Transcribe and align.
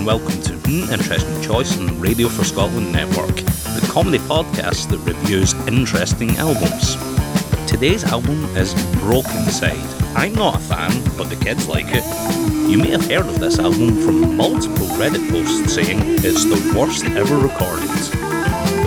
and 0.00 0.06
welcome 0.06 0.40
to 0.40 0.54
An 0.54 0.90
Interesting 0.90 1.42
Choice 1.42 1.78
on 1.78 2.00
Radio 2.00 2.30
for 2.30 2.42
Scotland 2.42 2.90
Network, 2.90 3.34
the 3.36 3.86
comedy 3.92 4.16
podcast 4.18 4.88
that 4.88 4.98
reviews 4.98 5.52
interesting 5.68 6.30
albums. 6.38 6.96
Today's 7.70 8.02
album 8.04 8.44
is 8.56 8.72
Brokencyde. 9.02 10.16
I'm 10.16 10.34
not 10.34 10.56
a 10.56 10.58
fan, 10.58 10.90
but 11.18 11.24
the 11.24 11.36
kids 11.36 11.68
like 11.68 11.84
it. 11.88 12.04
You 12.66 12.78
may 12.78 12.90
have 12.90 13.04
heard 13.10 13.26
of 13.26 13.40
this 13.40 13.58
album 13.58 14.00
from 14.02 14.38
multiple 14.38 14.86
Reddit 14.96 15.28
posts 15.30 15.74
saying 15.74 15.98
it's 16.24 16.44
the 16.44 16.78
worst 16.78 17.04
ever 17.04 17.36
recorded. 17.36 17.90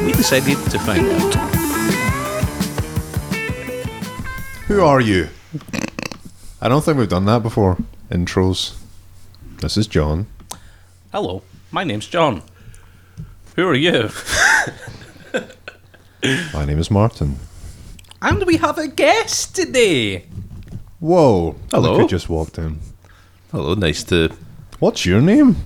We 0.06 0.14
decided 0.14 0.58
to 0.72 0.80
find 0.80 1.06
out. 1.06 1.36
Who 4.68 4.82
are 4.82 5.02
you? 5.02 5.30
I 6.60 6.70
don't 6.70 6.84
think 6.84 6.98
we've 6.98 7.08
done 7.08 7.26
that 7.26 7.44
before. 7.44 7.78
Intros. 8.10 8.80
This 9.60 9.78
is 9.78 9.86
John. 9.86 10.26
Hello, 11.14 11.44
my 11.70 11.84
name's 11.84 12.08
John. 12.08 12.42
Who 13.56 13.68
are 13.68 13.76
you? 13.76 14.10
My 16.56 16.66
name 16.66 16.80
is 16.80 16.90
Martin. 16.90 17.38
And 18.20 18.44
we 18.48 18.58
have 18.58 18.80
a 18.80 18.88
guest 18.88 19.56
today. 19.56 20.26
Whoa. 21.00 21.56
Hello. 21.70 21.92
Look 21.92 22.02
who 22.02 22.08
just 22.08 22.30
walked 22.30 22.58
in. 22.58 22.80
Hello, 23.52 23.76
nice 23.76 24.04
to. 24.06 24.30
What's 24.80 25.06
your 25.06 25.22
name? 25.22 25.58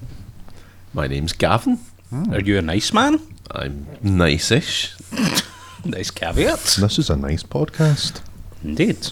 My 0.94 1.08
name's 1.08 1.32
Gavin. 1.32 1.78
Hmm. 2.10 2.34
Are 2.34 2.42
you 2.42 2.58
a 2.58 2.62
nice 2.62 2.92
man? 2.92 3.22
I'm 3.50 3.88
nice-ish. 4.04 4.96
Nice 5.86 6.12
caveat. 6.12 6.60
This 6.82 7.00
is 7.00 7.10
a 7.10 7.16
nice 7.16 7.44
podcast. 7.44 8.20
Indeed. 8.62 9.12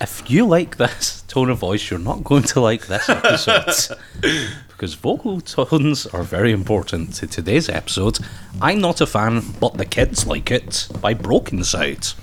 If 0.00 0.28
you 0.28 0.46
like 0.46 0.78
this 0.78 1.22
tone 1.28 1.50
of 1.50 1.58
voice, 1.58 1.88
you're 1.90 2.00
not 2.00 2.24
going 2.24 2.42
to 2.42 2.60
like 2.60 2.88
this 2.88 3.08
episode. 3.08 3.96
because 4.80 4.94
vocal 4.94 5.42
tones 5.42 6.06
are 6.06 6.22
very 6.22 6.52
important 6.52 7.12
to 7.12 7.26
today's 7.26 7.68
episode. 7.68 8.18
I'm 8.62 8.80
not 8.80 9.02
a 9.02 9.06
fan, 9.06 9.42
but 9.60 9.76
the 9.76 9.84
kids 9.84 10.26
like 10.26 10.50
it 10.50 10.88
by 11.02 11.12
Brokencyde. 11.12 12.14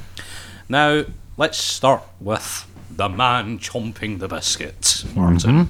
Now, 0.68 1.04
let's 1.38 1.60
start 1.60 2.02
with 2.20 2.66
the 2.90 3.10
man 3.10 3.60
chomping 3.60 4.18
the 4.18 4.28
biscuit, 4.28 5.06
Martin. 5.16 5.70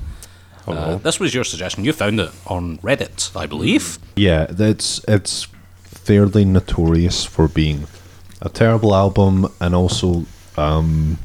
Uh, 0.65 0.95
this 0.95 1.19
was 1.19 1.33
your 1.33 1.43
suggestion. 1.43 1.83
You 1.83 1.91
found 1.91 2.21
it 2.21 2.31
on 2.45 2.77
Reddit, 2.77 3.35
I 3.35 3.47
believe. 3.47 3.99
Yeah, 4.15 4.47
it's 4.49 5.03
it's 5.09 5.47
fairly 5.81 6.45
notorious 6.45 7.25
for 7.25 7.49
being 7.49 7.88
a 8.41 8.47
terrible 8.47 8.95
album 8.95 9.52
and 9.59 9.75
also 9.75 10.25
um, 10.55 11.17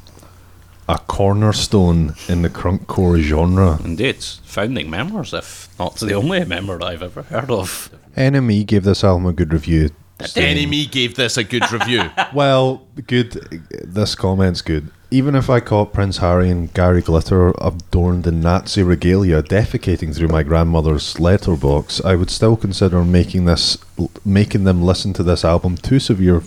a 0.92 0.98
cornerstone 0.98 2.14
in 2.28 2.42
the 2.42 2.50
crunkcore 2.50 3.18
genre. 3.18 3.78
Indeed. 3.82 4.22
Founding 4.44 4.90
members, 4.90 5.32
if 5.32 5.68
not 5.78 5.96
the 5.96 6.12
only 6.12 6.44
member 6.44 6.82
I've 6.84 7.02
ever 7.02 7.22
heard 7.22 7.50
of. 7.50 7.90
NME 8.14 8.66
gave 8.66 8.84
this 8.84 9.02
album 9.02 9.24
a 9.24 9.32
good 9.32 9.54
review. 9.54 9.88
NME 10.18 10.90
gave 10.90 11.14
this 11.14 11.38
a 11.38 11.44
good 11.44 11.70
review. 11.72 12.10
Well, 12.34 12.82
good. 13.06 13.32
This 13.70 14.14
comment's 14.14 14.60
good. 14.60 14.90
Even 15.10 15.34
if 15.34 15.48
I 15.48 15.60
caught 15.60 15.92
Prince 15.94 16.18
Harry 16.18 16.50
and 16.50 16.72
Gary 16.72 17.02
Glitter 17.02 17.52
adorned 17.60 18.26
in 18.26 18.40
Nazi 18.40 18.82
regalia 18.82 19.42
defecating 19.42 20.14
through 20.14 20.28
my 20.28 20.42
grandmother's 20.42 21.18
letterbox, 21.20 22.02
I 22.04 22.16
would 22.16 22.30
still 22.30 22.56
consider 22.56 23.02
making 23.04 23.46
this, 23.46 23.78
making 24.24 24.64
them 24.64 24.82
listen 24.82 25.12
to 25.14 25.22
this 25.22 25.44
album 25.44 25.76
too 25.76 26.00
severe 26.00 26.42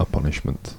a 0.00 0.04
punishment. 0.04 0.74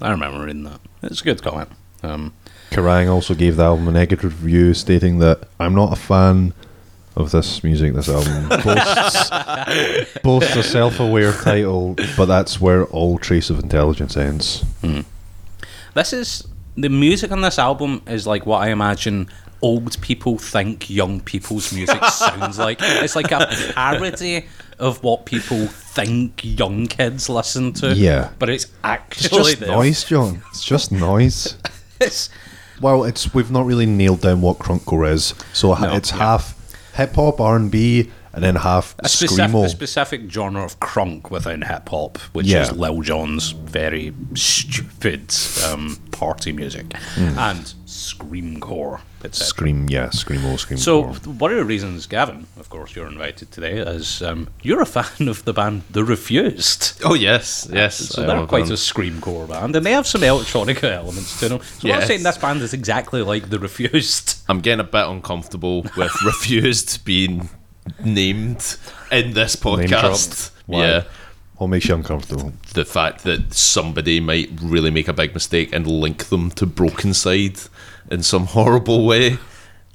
I 0.00 0.10
remember 0.10 0.44
reading 0.44 0.64
that. 0.64 0.80
It's 1.02 1.20
a 1.20 1.24
good 1.24 1.42
comment. 1.42 1.70
Um, 2.02 2.32
Kerrang 2.70 3.08
also 3.10 3.34
gave 3.34 3.56
the 3.56 3.64
album 3.64 3.88
a 3.88 3.92
negative 3.92 4.42
review, 4.42 4.74
stating 4.74 5.18
that 5.18 5.46
I'm 5.60 5.74
not 5.74 5.92
a 5.92 5.96
fan 5.96 6.54
of 7.16 7.30
this 7.30 7.62
music. 7.62 7.92
This 7.94 8.08
album 8.08 8.48
boasts, 8.64 10.18
boasts 10.22 10.56
a 10.56 10.62
self-aware 10.62 11.32
title, 11.32 11.94
but 12.16 12.26
that's 12.26 12.60
where 12.60 12.84
all 12.86 13.18
trace 13.18 13.50
of 13.50 13.58
intelligence 13.58 14.16
ends. 14.16 14.64
this 15.94 16.12
is 16.12 16.46
the 16.76 16.88
music 16.88 17.30
on 17.30 17.42
this 17.42 17.58
album 17.58 18.00
is 18.06 18.26
like 18.26 18.46
what 18.46 18.62
I 18.62 18.70
imagine 18.70 19.28
old 19.60 20.00
people 20.00 20.38
think 20.38 20.88
young 20.88 21.20
people's 21.20 21.72
music 21.72 22.02
sounds 22.12 22.58
like. 22.58 22.78
It's 22.80 23.14
like 23.14 23.30
a 23.30 23.46
parody 23.74 24.46
of 24.78 25.02
what 25.04 25.26
people 25.26 25.66
think 25.66 26.40
young 26.42 26.86
kids 26.86 27.28
listen 27.28 27.72
to. 27.74 27.94
Yeah. 27.94 28.30
but 28.38 28.48
it's 28.48 28.64
It's 28.64 28.72
actually 28.82 29.28
just 29.42 29.60
the- 29.60 29.66
noise, 29.66 30.04
John. 30.04 30.42
It's 30.50 30.64
just 30.64 30.90
noise. 30.90 31.56
It's, 32.02 32.30
Well, 32.80 33.04
it's 33.04 33.32
we've 33.34 33.50
not 33.50 33.64
really 33.66 33.86
nailed 33.86 34.20
down 34.22 34.40
what 34.40 34.58
crunkcore 34.58 35.10
is. 35.10 35.34
So 35.52 35.74
No, 35.74 35.94
it's 35.94 36.10
yeah. 36.10 36.18
half 36.18 36.54
hip 36.94 37.14
hop, 37.14 37.40
R 37.40 37.56
and 37.56 37.70
B, 37.70 38.10
and 38.34 38.42
then 38.42 38.56
half 38.56 38.94
a 39.00 39.08
specific, 39.08 39.44
screamo. 39.50 39.64
a 39.64 39.68
specific 39.68 40.30
genre 40.30 40.64
of 40.64 40.78
crunk 40.80 41.30
within 41.30 41.62
hip 41.62 41.88
hop, 41.88 42.18
which 42.32 42.46
Yeah. 42.46 42.62
is 42.62 42.72
Lil 42.72 43.02
Jon's 43.02 43.50
very 43.50 44.12
stupid 44.34 45.34
um, 45.68 45.98
party 46.10 46.52
music 46.52 46.96
Hmm. 47.14 47.38
and 47.38 47.74
screamcore. 47.86 49.00
Scream, 49.30 49.88
yeah, 49.88 50.06
screamo, 50.08 50.58
scream. 50.58 50.78
So, 50.78 51.04
one 51.04 51.52
of 51.52 51.56
the 51.58 51.64
reasons, 51.64 52.06
Gavin, 52.06 52.46
of 52.58 52.68
course, 52.70 52.96
you're 52.96 53.06
invited 53.06 53.52
today 53.52 53.78
is 53.78 54.20
um, 54.20 54.48
you're 54.62 54.80
a 54.82 54.86
fan 54.86 55.28
of 55.28 55.44
the 55.44 55.52
band 55.52 55.82
The 55.90 56.02
Refused. 56.02 57.00
oh 57.04 57.14
yes, 57.14 57.68
yes. 57.72 57.96
So 57.98 58.24
I 58.24 58.26
they're 58.26 58.46
quite 58.46 58.64
fan. 58.64 58.72
a 58.72 58.76
screamcore 58.76 59.48
band, 59.48 59.76
and 59.76 59.86
they 59.86 59.92
have 59.92 60.08
some 60.08 60.24
electronic 60.24 60.82
elements 60.82 61.38
to 61.38 61.48
them. 61.50 61.60
So 61.60 61.64
I'm 61.84 61.88
not 61.90 61.98
Yes. 62.00 62.06
saying 62.08 62.22
this 62.24 62.38
band 62.38 62.62
is 62.62 62.72
exactly 62.72 63.22
like 63.22 63.50
The 63.50 63.60
Refused. 63.60 64.38
I'm 64.48 64.60
getting 64.60 64.80
a 64.80 64.84
bit 64.84 65.06
uncomfortable 65.06 65.82
with 65.96 66.12
refused 66.24 67.04
being 67.04 67.48
named 68.04 68.76
in 69.10 69.32
this 69.32 69.56
podcast. 69.56 69.88
dropped. 69.88 70.50
Yeah. 70.68 71.04
What 71.56 71.68
makes 71.68 71.86
you 71.86 71.94
uncomfortable? 71.94 72.52
The 72.74 72.84
fact 72.84 73.22
that 73.24 73.54
somebody 73.54 74.18
might 74.20 74.50
really 74.60 74.90
make 74.90 75.06
a 75.08 75.12
big 75.12 75.32
mistake 75.34 75.72
and 75.72 75.86
link 75.86 76.24
them 76.26 76.50
to 76.52 76.66
Brokencyde 76.66 77.68
in 78.10 78.22
some 78.22 78.46
horrible 78.46 79.06
way. 79.06 79.38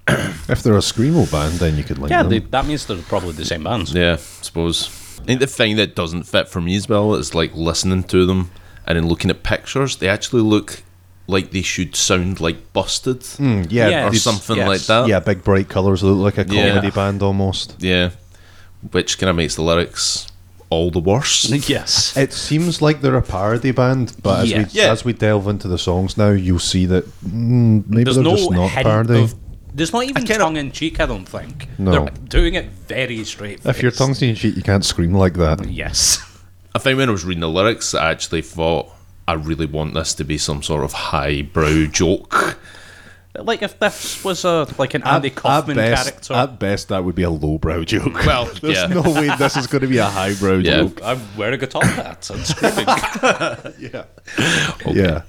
If 0.07 0.63
they're 0.63 0.75
a 0.75 0.79
screamo 0.79 1.29
band, 1.29 1.55
then 1.59 1.75
you 1.75 1.83
could 1.83 1.97
link 1.97 2.11
Yeah, 2.11 2.23
them. 2.23 2.29
they, 2.29 2.39
that 2.39 2.65
means 2.65 2.85
they're 2.85 2.95
probably 3.01 3.33
the 3.33 3.43
same 3.43 3.63
bands. 3.65 3.93
Yeah, 3.93 4.13
I 4.13 4.15
suppose. 4.15 4.87
I 5.21 5.25
think 5.25 5.41
the 5.41 5.47
thing 5.47 5.75
that 5.75 5.95
doesn't 5.95 6.23
fit 6.23 6.47
for 6.47 6.61
me 6.61 6.77
as 6.77 6.87
well 6.87 7.13
is 7.15 7.35
like 7.35 7.53
listening 7.53 8.03
to 8.05 8.25
them 8.25 8.49
and 8.85 8.97
then 8.97 9.07
looking 9.09 9.29
at 9.29 9.43
pictures. 9.43 9.97
They 9.97 10.07
actually 10.07 10.43
look 10.43 10.81
like 11.27 11.51
they 11.51 11.61
should 11.61 11.95
sound 11.95 12.39
like 12.39 12.71
Busted 12.73 13.19
Mm, 13.21 13.67
yeah, 13.69 13.89
Yeah. 13.89 14.07
or 14.07 14.11
these- 14.11 14.23
something 14.23 14.55
yes. 14.57 14.67
like 14.67 14.81
that. 14.83 15.07
Yeah, 15.07 15.19
big 15.19 15.43
bright 15.43 15.67
colours. 15.69 16.01
Look 16.03 16.17
like 16.37 16.37
a 16.47 16.49
Yeah. 16.53 16.69
comedy 16.69 16.89
band 16.91 17.21
almost. 17.21 17.75
Yeah. 17.79 18.11
Which 18.91 19.17
kind 19.19 19.29
of 19.29 19.35
makes 19.35 19.55
the 19.55 19.61
lyrics 19.63 20.27
all 20.69 20.91
the 20.91 20.99
worse. 20.99 21.49
Yes. 21.69 22.15
It 22.15 22.33
seems 22.33 22.81
like 22.81 23.01
they're 23.01 23.15
a 23.17 23.21
parody 23.21 23.71
band, 23.71 24.13
but 24.23 24.43
as 24.43 24.51
Yeah. 24.51 24.57
we 24.59 24.65
Yeah. 24.71 24.91
as 24.91 25.03
we 25.05 25.13
delve 25.13 25.47
into 25.47 25.67
the 25.67 25.77
songs 25.77 26.17
now, 26.17 26.29
you'll 26.31 26.59
see 26.59 26.85
that 26.85 27.05
mm, 27.25 27.83
maybe 27.89 28.03
There's 28.05 28.15
they're 28.15 28.23
no 28.23 28.35
just 28.37 28.51
not 28.51 28.69
parody. 28.71 29.21
of. 29.23 29.35
There's 29.73 29.93
not 29.93 30.03
even 30.05 30.23
kinda- 30.23 30.37
tongue 30.43 30.57
in 30.57 30.71
cheek, 30.71 30.99
I 30.99 31.05
don't 31.05 31.27
think. 31.27 31.67
No. 31.77 31.91
They're 31.91 32.09
doing 32.29 32.55
it 32.55 32.69
very 32.87 33.23
straight. 33.25 33.59
if 33.65 33.81
your 33.81 33.91
tongue's 33.91 34.21
in 34.21 34.29
your 34.29 34.37
cheek, 34.37 34.55
you 34.55 34.63
can't 34.63 34.83
scream 34.85 35.13
like 35.13 35.33
that. 35.35 35.69
Yes. 35.69 36.19
I 36.73 36.79
think 36.79 36.97
when 36.97 37.09
I 37.09 37.11
was 37.11 37.25
reading 37.25 37.41
the 37.41 37.49
lyrics, 37.49 37.93
I 37.93 38.09
actually 38.11 38.41
thought, 38.41 38.89
I 39.27 39.33
really 39.33 39.65
want 39.65 39.93
this 39.93 40.13
to 40.15 40.23
be 40.23 40.37
some 40.37 40.63
sort 40.63 40.83
of 40.83 40.93
highbrow 40.93 41.85
joke. 41.87 42.57
Like 43.35 43.61
if 43.61 43.77
this 43.77 44.23
was 44.23 44.45
a 44.45 44.67
like 44.79 44.95
an 44.95 45.03
Andy 45.03 45.29
Kaufman 45.29 45.75
best, 45.75 46.09
character. 46.09 46.33
at 46.33 46.59
best, 46.59 46.87
that 46.87 47.03
would 47.03 47.13
be 47.13 47.21
a 47.23 47.29
lowbrow 47.29 47.83
joke. 47.83 48.25
Well, 48.25 48.45
There's 48.61 48.77
yeah. 48.77 48.87
no 48.87 49.01
way 49.03 49.29
this 49.37 49.55
is 49.57 49.67
going 49.67 49.81
to 49.83 49.87
be 49.87 49.99
a 49.99 50.05
highbrow 50.05 50.55
Yeah. 50.55 50.81
joke. 50.83 51.01
I'm 51.03 51.21
wearing 51.37 51.61
a 51.61 51.67
top 51.67 51.83
hat 51.83 52.29
and 52.31 52.45
screaming. 52.47 52.85
Yeah. 53.79 54.05
Yeah. 54.91 55.21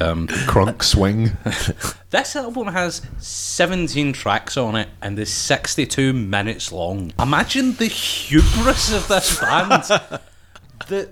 um, 0.00 0.26
Crunk 0.28 0.82
swing. 0.82 1.32
this 2.10 2.36
album 2.36 2.66
has 2.68 3.00
17 3.20 4.12
tracks 4.12 4.58
on 4.58 4.76
it 4.76 4.88
and 5.00 5.18
is 5.18 5.32
62 5.32 6.12
minutes 6.12 6.72
long. 6.72 7.12
Imagine 7.18 7.74
the 7.76 7.86
hubris 7.86 8.92
of 8.92 9.08
this 9.08 9.40
band. 9.40 9.84
the 10.88 11.08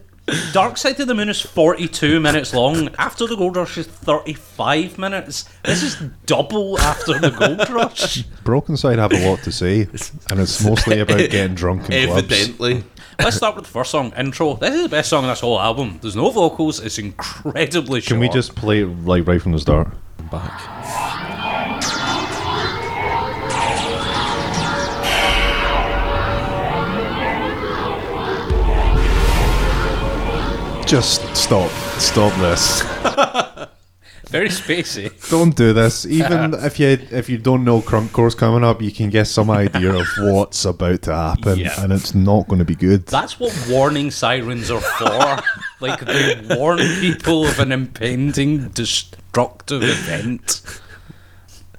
Dark 0.53 0.77
Side 0.77 1.01
of 1.01 1.09
the 1.09 1.15
Moon 1.15 1.29
is 1.29 1.41
42 1.41 2.21
minutes 2.21 2.55
long. 2.55 2.89
After 2.97 3.27
the 3.27 3.37
Gold 3.37 3.57
Rush 3.57 3.77
is 3.77 3.87
35 3.89 4.97
minutes. 4.97 5.49
This 5.65 5.83
is 5.83 5.97
double 6.27 6.79
after 6.79 7.19
the 7.19 7.31
Gold 7.31 7.69
Rush. 7.71 8.23
Broken 8.45 8.77
Side 8.77 8.99
have 8.99 9.13
a 9.13 9.29
lot 9.29 9.41
to 9.43 9.53
say, 9.53 9.83
and 10.31 10.39
it's 10.39 10.65
mostly 10.65 11.01
about 11.01 11.19
getting 11.19 11.55
drunk 11.55 11.91
in 11.91 12.07
clubs. 12.09 12.33
Evidently. 12.33 12.85
Let's 13.19 13.37
start 13.37 13.57
with 13.57 13.65
the 13.65 13.71
first 13.71 13.91
song, 13.91 14.13
Intro. 14.17 14.55
This 14.55 14.75
is 14.75 14.83
the 14.85 14.89
best 14.89 15.11
song 15.11 15.25
in 15.25 15.29
this 15.31 15.41
whole 15.41 15.61
album. 15.61 15.99
There's 16.01 16.17
no 16.17 16.31
vocals, 16.31 16.81
it's 16.81 16.99
incredibly 16.99 18.01
short. 18.01 18.09
Can 18.09 18.21
we 18.21 18.29
just 18.29 18.55
play 18.55 18.83
it 18.83 18.87
like 18.87 19.27
right 19.27 19.43
from 19.43 19.53
the 19.53 19.61
start? 19.61 19.89
Back. 20.31 21.42
Just 30.93 31.35
stop. 31.35 31.71
Stop 31.99 32.39
this. 32.39 32.83
Very 34.29 34.49
spacey. 34.49 35.09
Don't 35.31 35.57
do 35.57 35.73
this. 35.73 36.05
Even 36.21 36.53
if 36.53 36.79
you 36.79 36.89
if 37.11 37.31
you 37.31 37.39
don't 37.39 37.65
know 37.65 37.81
crunkcore 37.81 38.37
coming 38.37 38.63
up, 38.63 38.83
you 38.83 38.93
can 38.93 39.09
get 39.09 39.27
some 39.27 39.49
idea 39.51 39.95
of 39.95 40.07
what's 40.19 40.67
about 40.67 41.01
to 41.05 41.15
happen, 41.15 41.61
Yeah. 41.61 41.83
and 41.83 41.95
it's 41.95 42.15
not 42.15 42.47
going 42.47 42.59
to 42.59 42.67
be 42.67 42.75
good. 42.75 43.07
That's 43.07 43.41
what 43.41 43.55
warning 43.71 44.11
sirens 44.11 44.71
are 44.71 44.83
for. 44.83 45.43
like 45.81 46.01
they 46.01 46.39
warn 46.59 46.77
people 47.01 47.47
of 47.47 47.59
an 47.59 47.73
impending 47.73 48.69
destructive 48.69 49.83
event. 49.83 50.61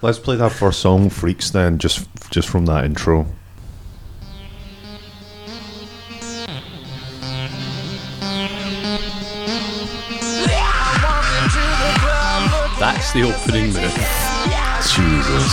Let's 0.02 0.18
play 0.18 0.38
that 0.38 0.54
first 0.54 0.80
song, 0.80 1.12
"Freaks," 1.12 1.52
then 1.52 1.78
just 1.78 2.08
just 2.32 2.50
from 2.50 2.66
that 2.66 2.84
intro. 2.84 3.28
That's 13.04 13.16
the 13.16 13.24
opening 13.24 13.66
move. 13.66 13.92
Jesus. 14.88 15.44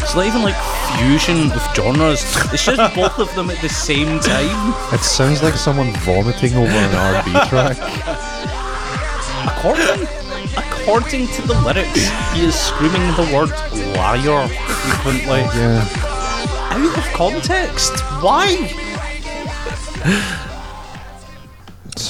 It's 0.00 0.14
not 0.14 0.26
even 0.26 0.42
like 0.42 0.54
fusion 0.96 1.50
with 1.50 1.74
genres. 1.74 2.22
It's 2.52 2.64
just 2.64 2.94
both 2.94 3.18
of 3.18 3.34
them 3.34 3.50
at 3.50 3.60
the 3.60 3.68
same 3.68 4.20
time. 4.20 4.94
It 4.94 5.00
sounds 5.00 5.42
like 5.42 5.54
someone 5.54 5.92
vomiting 6.04 6.54
over 6.54 6.70
an 6.70 6.94
R&B 6.94 7.32
track. 7.48 7.78
According, 9.56 10.06
according 10.56 11.26
to 11.26 11.42
the 11.42 11.60
lyrics, 11.62 12.08
he 12.32 12.44
is 12.44 12.54
screaming 12.54 13.02
the 13.16 13.28
word 13.34 13.50
liar 13.96 14.46
frequently. 14.46 15.40
Yeah. 15.58 15.84
Out 16.70 16.96
of 16.96 17.04
context. 17.12 17.98
Why? 18.22 18.70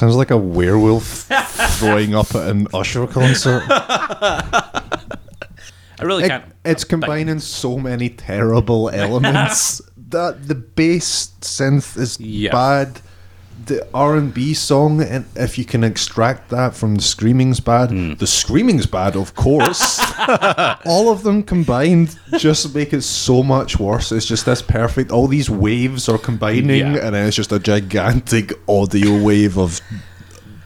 Sounds 0.02 0.16
like 0.16 0.32
a 0.32 0.36
werewolf 0.36 1.28
throwing 1.78 2.12
up 2.12 2.34
at 2.34 2.48
an 2.48 2.66
Usher 2.74 3.06
concert. 3.06 3.62
I 3.68 4.90
really 6.00 6.26
can't. 6.26 6.44
it's 6.64 6.82
combining 6.82 7.38
so 7.38 7.78
many 7.78 8.08
terrible 8.08 8.90
elements 8.90 9.80
that 10.08 10.48
the 10.48 10.56
bass 10.56 11.30
synth 11.40 11.96
is 11.96 12.18
Yeah. 12.18 12.50
bad. 12.50 13.00
The 13.66 13.86
R 13.94 14.16
and 14.16 14.34
B 14.34 14.54
song, 14.54 15.00
and 15.00 15.24
if 15.36 15.56
you 15.56 15.64
can 15.64 15.84
extract 15.84 16.50
that 16.50 16.74
from 16.74 16.96
the 16.96 17.02
screaming's 17.02 17.60
bad, 17.60 17.90
Hmm. 17.90 18.14
the 18.14 18.26
screaming's 18.26 18.86
bad, 18.86 19.14
of 19.16 19.34
course. 19.36 20.00
All 20.84 21.10
of 21.12 21.22
them 21.22 21.42
combined 21.44 22.16
just 22.38 22.74
make 22.74 22.92
it 22.92 23.02
so 23.02 23.42
much 23.44 23.78
worse. 23.78 24.10
It's 24.10 24.26
just 24.26 24.46
this 24.46 24.62
perfect. 24.62 25.12
All 25.12 25.28
these 25.28 25.48
waves 25.48 26.08
are 26.08 26.18
combining, 26.18 26.94
Yeah. 26.94 27.06
and 27.06 27.14
then 27.14 27.26
it's 27.26 27.36
just 27.36 27.52
a 27.52 27.60
gigantic 27.60 28.52
audio 28.68 29.22
wave 29.22 29.56
of 29.58 29.80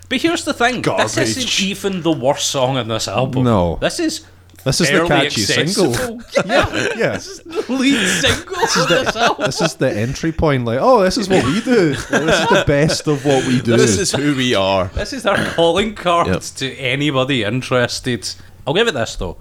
But 0.09 0.23
here's 0.23 0.45
the 0.45 0.55
thing: 0.55 0.81
this 0.83 1.19
isn't 1.19 1.61
even 1.63 2.03
the 2.03 2.13
worst 2.13 2.49
song 2.49 2.79
on 2.79 2.89
this 2.89 3.09
album. 3.09 3.45
No. 3.45 3.77
this 3.81 4.01
is 4.01 4.23
This 4.65 4.81
is 4.81 4.91
the 4.91 5.07
catchy 5.07 5.43
accessible. 5.43 5.95
single. 5.95 6.23
yeah, 6.47 6.73
yeah. 6.97 7.11
this 7.13 7.27
is 7.29 7.39
the 7.41 7.73
lead 7.73 8.07
single 8.21 8.57
of 8.57 8.89
this 8.89 9.15
album. 9.17 9.47
This 9.47 9.61
is 9.61 9.75
the 9.75 9.93
entry 9.97 10.33
point. 10.33 10.65
Like, 10.65 10.79
oh, 10.81 11.03
this 11.03 11.17
is 11.17 11.29
what 11.29 11.45
we 11.45 11.61
do. 11.61 11.91
This 11.95 12.11
is 12.11 12.49
the 12.49 12.65
best 12.67 13.07
of 13.07 13.25
what 13.25 13.47
we 13.47 13.61
do. 13.61 13.77
This 13.77 13.99
is 13.99 14.11
who 14.13 14.35
we 14.35 14.55
are. 14.57 14.87
This 14.89 15.13
is 15.13 15.25
our 15.25 15.37
calling 15.55 15.95
card 15.95 16.27
Yep. 16.29 16.43
to 16.57 16.75
anybody 16.77 17.45
interested. 17.45 18.29
I'll 18.67 18.75
give 18.75 18.89
it 18.89 18.95
this 18.95 19.15
though. 19.17 19.37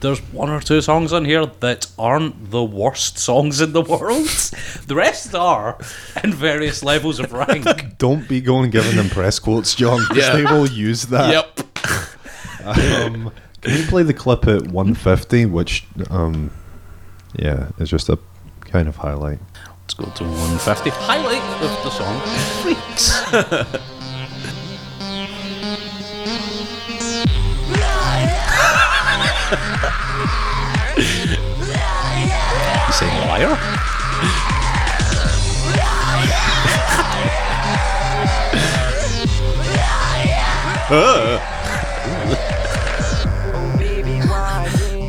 There's 0.00 0.20
one 0.32 0.48
or 0.48 0.60
two 0.60 0.80
songs 0.80 1.12
on 1.12 1.24
here 1.24 1.44
that 1.58 1.88
aren't 1.98 2.52
the 2.52 2.62
worst 2.62 3.18
songs 3.18 3.60
in 3.60 3.72
the 3.72 3.82
world. 3.82 4.28
The 4.86 4.94
rest 4.94 5.34
are 5.34 5.76
in 6.22 6.32
various 6.32 6.84
levels 6.84 7.18
of 7.18 7.32
rank. 7.32 7.66
Don't 7.98 8.28
be 8.28 8.40
going 8.40 8.70
giving 8.70 8.94
them 8.96 9.10
press 9.10 9.38
quotes, 9.40 9.74
John, 9.74 10.00
because 10.08 10.28
Yeah. 10.28 10.36
they 10.36 10.44
will 10.44 10.68
use 10.68 11.02
that. 11.06 11.30
Yep. 11.32 11.60
Um, 12.64 13.32
can 13.62 13.76
you 13.76 13.84
play 13.84 14.02
the 14.02 14.14
clip 14.14 14.46
at 14.46 14.68
150, 14.68 15.46
which, 15.46 15.84
um, 16.10 16.50
yeah, 17.34 17.70
is 17.78 17.90
just 17.90 18.08
a 18.08 18.18
kind 18.60 18.88
of 18.88 18.96
highlight. 18.96 19.38
Let's 19.82 19.94
go 19.94 20.04
to 20.04 20.24
150. 20.24 20.90
Highlight 20.90 21.42
of 21.62 21.82
the 21.82 21.90
song 21.90 22.20
Freaks. 22.62 23.12
you 32.86 32.92
saying 32.92 33.28
liar? 33.28 33.58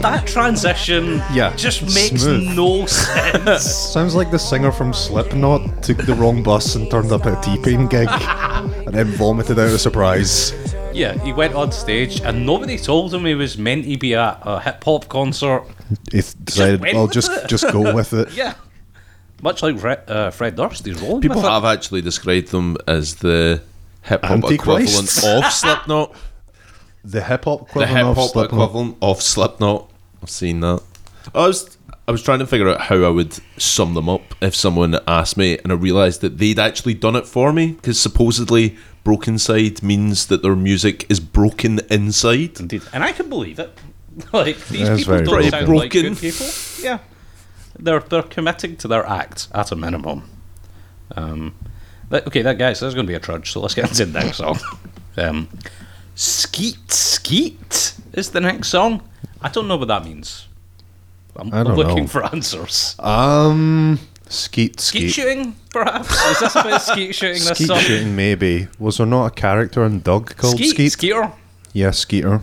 That 0.02 0.26
transition 0.28 1.18
Yeah, 1.34 1.54
just 1.56 1.82
makes 1.84 2.22
smooth. 2.24 2.56
no 2.56 2.86
sense. 2.86 3.64
Sounds 3.94 4.16
like 4.16 4.32
the 4.32 4.40
singer 4.40 4.72
from 4.72 4.94
Slipknot 4.94 5.84
took 5.84 5.98
the 5.98 6.14
wrong 6.14 6.42
bus 6.42 6.76
and 6.76 6.90
turned 6.90 7.12
up 7.12 7.26
at 7.26 7.38
a 7.38 7.42
T-Pain 7.56 7.88
gig 7.88 8.08
and 8.10 8.94
then 8.96 9.08
vomited 9.08 9.60
out 9.60 9.74
of 9.74 9.82
surprise. 9.82 10.54
Yeah, 10.94 11.14
he 11.24 11.34
went 11.34 11.54
on 11.54 11.72
stage 11.72 12.22
and 12.22 12.46
nobody 12.46 12.78
told 12.78 13.14
him 13.14 13.26
he 13.26 13.36
was 13.36 13.58
meant 13.58 13.86
to 13.86 13.98
be 13.98 14.16
at 14.16 14.40
a 14.44 14.60
hip 14.62 14.84
hop 14.84 15.08
concert. 15.10 15.64
He 16.12 16.22
th- 16.22 16.34
decided, 16.44 16.82
went 16.82 16.96
well, 16.96 17.08
just 17.08 17.32
it." 17.32 17.48
just 17.48 17.70
go 17.72 17.94
with 17.94 18.14
it. 18.14 18.30
Yeah. 18.36 18.54
Much 19.42 19.64
like 19.64 19.80
Fred, 19.80 20.04
uh, 20.10 20.32
Fred 20.32 20.56
Durst, 20.58 20.86
he's 20.86 21.00
rolling 21.02 21.22
People 21.22 21.38
with 21.38 21.46
it. 21.46 21.50
have 21.50 21.64
actually 21.64 22.02
described 22.02 22.50
them 22.50 22.76
as 22.88 23.16
the 23.16 23.62
hip 24.04 24.24
hop 24.26 24.52
equivalent 24.52 25.24
of 25.26 25.46
Slipknot. 25.52 26.16
The 27.06 27.24
hip 27.24 27.46
hop 27.46 27.62
equivalent 27.70 27.92
hip 27.98 28.06
of 28.08 28.18
hop 28.18 28.30
Slipknot. 28.32 28.62
equivalent 28.62 28.98
of 29.02 29.22
Slipknot. 29.22 29.89
I've 30.22 30.30
seen 30.30 30.60
that. 30.62 30.82
I 31.34 31.48
was 31.48 31.78
I 32.08 32.12
was 32.12 32.24
trying 32.24 32.40
to 32.40 32.48
figure 32.48 32.68
out 32.68 32.82
how 32.82 33.04
I 33.04 33.10
would 33.10 33.38
sum 33.58 33.94
them 33.94 34.10
up 34.10 34.34
if 34.42 34.56
someone 34.56 34.98
asked 35.08 35.38
me, 35.38 35.60
and 35.60 35.72
I 35.72 35.76
realised 35.76 36.22
that 36.22 36.40
they'd 36.40 36.58
actually 36.58 36.96
done 36.96 37.16
it 37.16 37.28
for 37.28 37.54
me 37.54 37.74
because 37.74 38.00
supposedly 38.00 38.76
Brokencyde 39.06 39.84
means 39.84 40.26
that 40.28 40.42
their 40.42 40.56
music 40.56 41.06
is 41.10 41.20
broken 41.20 41.82
inside. 41.90 42.60
Indeed. 42.60 42.82
And 42.94 43.04
I 43.04 43.12
can 43.12 43.30
believe 43.30 43.60
it. 43.60 43.78
like, 44.34 44.58
these 44.68 44.88
That's 44.88 45.02
people 45.02 45.14
very 45.14 45.26
don't 45.26 45.34
broken. 45.34 45.52
sound 45.52 45.78
like 45.78 45.92
good 45.92 46.18
people. 46.18 46.48
Yeah. 46.82 47.00
They're, 47.78 48.00
they're 48.00 48.24
committing 48.24 48.76
to 48.78 48.88
their 48.88 49.06
act 49.06 49.48
at 49.54 49.72
a 49.72 49.76
minimum. 49.76 50.30
Um, 51.16 51.56
that, 52.10 52.28
okay, 52.28 52.42
that 52.42 52.58
guys, 52.58 52.80
there's 52.80 52.94
going 52.94 53.06
to 53.06 53.12
be 53.12 53.16
a 53.16 53.20
trudge, 53.20 53.52
so 53.52 53.62
let's 53.62 53.76
get 53.76 53.88
into 53.88 54.06
the 54.06 54.20
next 54.20 54.38
song. 54.38 54.60
Um, 55.18 55.50
Skeet 56.20 56.92
Skeet 56.92 57.94
is 58.12 58.32
the 58.32 58.42
next 58.42 58.68
song. 58.68 59.08
I 59.42 59.48
don't 59.48 59.70
know 59.70 59.78
what 59.78 59.88
that 59.88 60.04
means. 60.04 60.50
I'm, 61.38 61.54
I 61.54 61.62
I'm 61.62 61.76
looking 61.78 62.04
know. 62.04 62.08
for 62.08 62.26
answers. 62.26 62.98
Um, 63.00 63.98
skeet 64.28 64.82
Skeet 64.82 65.00
skeet. 65.04 65.12
shooting, 65.14 65.56
perhaps? 65.72 66.12
Is 66.12 66.40
this 66.42 66.56
about 66.58 66.82
skeet 66.82 67.16
shooting 67.16 67.42
this 67.46 67.56
Skeet 67.56 67.68
song? 67.68 67.80
shooting, 67.80 68.18
maybe. 68.18 68.68
Was 68.80 68.98
there 68.98 69.06
not 69.06 69.28
a 69.28 69.32
character 69.32 69.86
in 69.86 70.02
Doug 70.02 70.36
called 70.36 70.58
Skeet, 70.58 70.72
Skeet? 70.72 70.92
Skeeter. 70.92 71.32
Yeah, 71.72 71.92
Skeeter. 71.92 72.42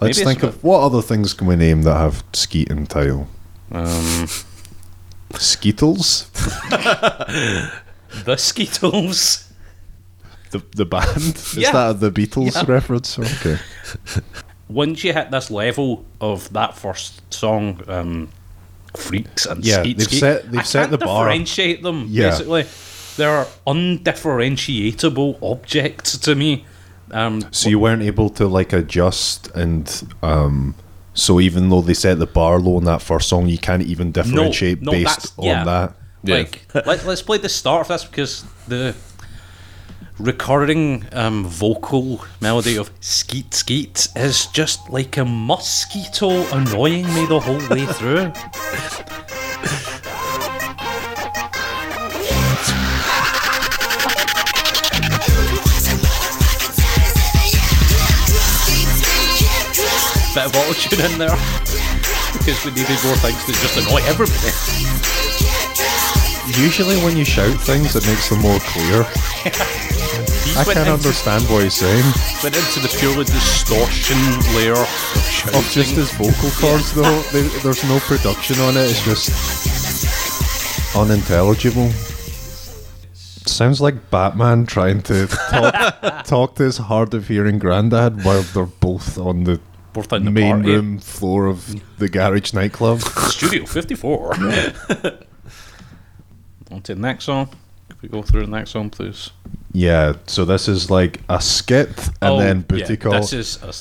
Let's 0.00 0.18
Maybe 0.18 0.24
think 0.30 0.42
of 0.42 0.64
what 0.64 0.80
other 0.80 1.02
things 1.02 1.34
can 1.34 1.46
we 1.46 1.56
name 1.56 1.82
that 1.82 1.98
have 1.98 2.24
Skeet 2.32 2.70
in 2.70 2.86
title? 2.86 3.28
Um, 3.72 4.26
Skeetles? 5.34 6.30
the 8.24 8.36
Skeetles. 8.38 9.50
The 10.54 10.62
the 10.76 10.84
band? 10.84 11.34
Is 11.36 11.56
Yeah. 11.56 11.72
that 11.72 12.00
the 12.00 12.10
Beatles 12.12 12.54
Yeah. 12.54 12.64
reference? 12.72 13.18
Okay. 13.18 13.58
once 14.68 15.02
you 15.04 15.12
hit 15.12 15.30
this 15.30 15.50
level 15.50 16.04
of 16.20 16.52
that 16.52 16.76
first 16.78 17.20
song, 17.32 17.80
um, 17.88 18.28
freaks 18.96 19.46
and 19.46 19.64
Yeah, 19.64 19.82
skeet 19.82 19.98
they've 19.98 20.06
skeet, 20.06 20.20
set- 20.20 20.50
they've 20.52 20.60
I 20.60 20.64
set 20.74 20.78
can't 20.88 20.90
the 20.92 20.98
bar. 21.06 21.24
differentiate 21.26 21.82
them. 21.82 22.06
Yeah. 22.08 22.30
Basically, 22.30 22.64
they're 23.16 23.46
undifferentiatable 23.66 25.38
objects 25.42 26.16
to 26.18 26.34
me. 26.34 26.64
Um, 27.10 27.42
So 27.50 27.68
you 27.68 27.78
weren't 27.78 28.02
able 28.02 28.30
to 28.30 28.46
like 28.46 28.72
adjust 28.72 29.48
and 29.54 29.86
um 30.22 30.74
so 31.16 31.38
even 31.40 31.68
though 31.68 31.80
they 31.82 31.94
set 31.94 32.18
the 32.18 32.26
bar 32.26 32.58
low 32.58 32.78
in 32.78 32.84
that 32.84 33.00
first 33.02 33.28
song, 33.28 33.46
you 33.48 33.58
can't 33.58 33.82
even 33.82 34.10
differentiate 34.12 34.82
no, 34.82 34.90
based 34.90 35.32
on 35.36 35.44
yeah. 35.44 35.64
that. 35.64 35.94
Yeah. 36.24 36.36
like 36.38 36.54
let, 36.74 37.04
let's 37.06 37.22
play 37.22 37.38
the 37.38 37.48
start 37.48 37.82
of 37.82 37.88
this 37.88 38.04
because 38.04 38.44
the 38.66 38.94
recurring 40.18 41.04
um, 41.12 41.44
vocal 41.44 42.24
melody 42.40 42.76
of 42.76 42.90
skeet 43.00 43.52
skeet 43.52 44.08
is 44.14 44.46
just 44.46 44.88
like 44.88 45.16
a 45.16 45.24
mosquito 45.24 46.46
annoying 46.54 47.06
me 47.14 47.26
the 47.26 47.40
whole 47.40 47.68
way 47.68 47.84
through. 47.86 48.32
Bit 60.34 60.46
of 60.46 60.52
autotune 60.52 61.12
in 61.12 61.18
there 61.18 61.36
because 62.32 62.64
we 62.64 62.72
needed 62.72 62.98
more 63.04 63.16
things 63.16 63.44
to 63.46 63.52
just 63.52 63.76
annoy 63.78 64.02
everybody. 64.02 64.50
Usually, 66.60 66.96
when 67.04 67.16
you 67.16 67.24
shout 67.24 67.58
things, 67.60 67.96
it 67.96 68.04
makes 68.06 68.28
them 68.28 68.40
more 68.40 68.58
clear. 68.60 69.06
He's 70.44 70.56
I 70.56 70.64
can't 70.64 70.78
into, 70.78 70.92
understand 70.92 71.44
what 71.48 71.62
he's 71.62 71.74
saying. 71.74 72.04
went 72.42 72.56
into 72.56 72.80
the 72.80 72.94
purely 72.98 73.24
distortion 73.24 74.16
layer 74.54 74.72
of. 74.74 74.88
Of 75.54 75.68
just 75.70 75.94
his 75.94 76.10
vocal 76.12 76.50
cords, 76.60 76.94
though, 76.94 77.20
there, 77.32 77.42
there's 77.62 77.84
no 77.84 77.98
production 78.00 78.58
on 78.60 78.76
it. 78.76 78.90
It's 78.90 79.04
just 79.04 80.96
unintelligible. 80.96 81.90
Sounds 83.46 83.80
like 83.80 84.10
Batman 84.10 84.64
trying 84.66 85.02
to 85.02 85.26
talk, 85.26 85.74
talk 86.26 86.54
to 86.56 86.62
his 86.64 86.78
hard 86.78 87.12
of 87.14 87.28
hearing 87.28 87.58
granddad 87.58 88.24
while 88.24 88.42
they're 88.42 88.64
both 88.64 89.18
on 89.18 89.44
the 89.44 89.60
Both 89.92 90.12
on 90.14 90.24
the 90.24 90.30
main 90.30 90.56
party. 90.56 90.70
room 90.70 90.98
floor 90.98 91.46
of 91.46 91.74
the 91.98 92.08
garage 92.08 92.54
nightclub. 92.54 93.00
Studio 93.02 93.66
54. 93.66 94.34
On 96.70 96.80
to 96.82 96.94
the 96.94 97.00
next 97.00 97.24
song. 97.24 97.50
Could 97.90 98.02
we 98.02 98.08
go 98.08 98.22
through 98.22 98.46
the 98.46 98.50
next 98.50 98.70
song, 98.70 98.88
please? 98.90 99.30
Yeah, 99.76 100.14
so 100.26 100.44
this 100.44 100.68
is 100.68 100.88
like 100.90 101.20
a 101.28 101.40
skit 101.40 101.88
and 102.22 102.34
Oh, 102.34 102.38
then 102.38 102.60
booty 102.62 102.92
yeah, 102.94 102.96
call. 102.96 103.12
This 103.12 103.32
is 103.32 103.58
a, 103.62 103.74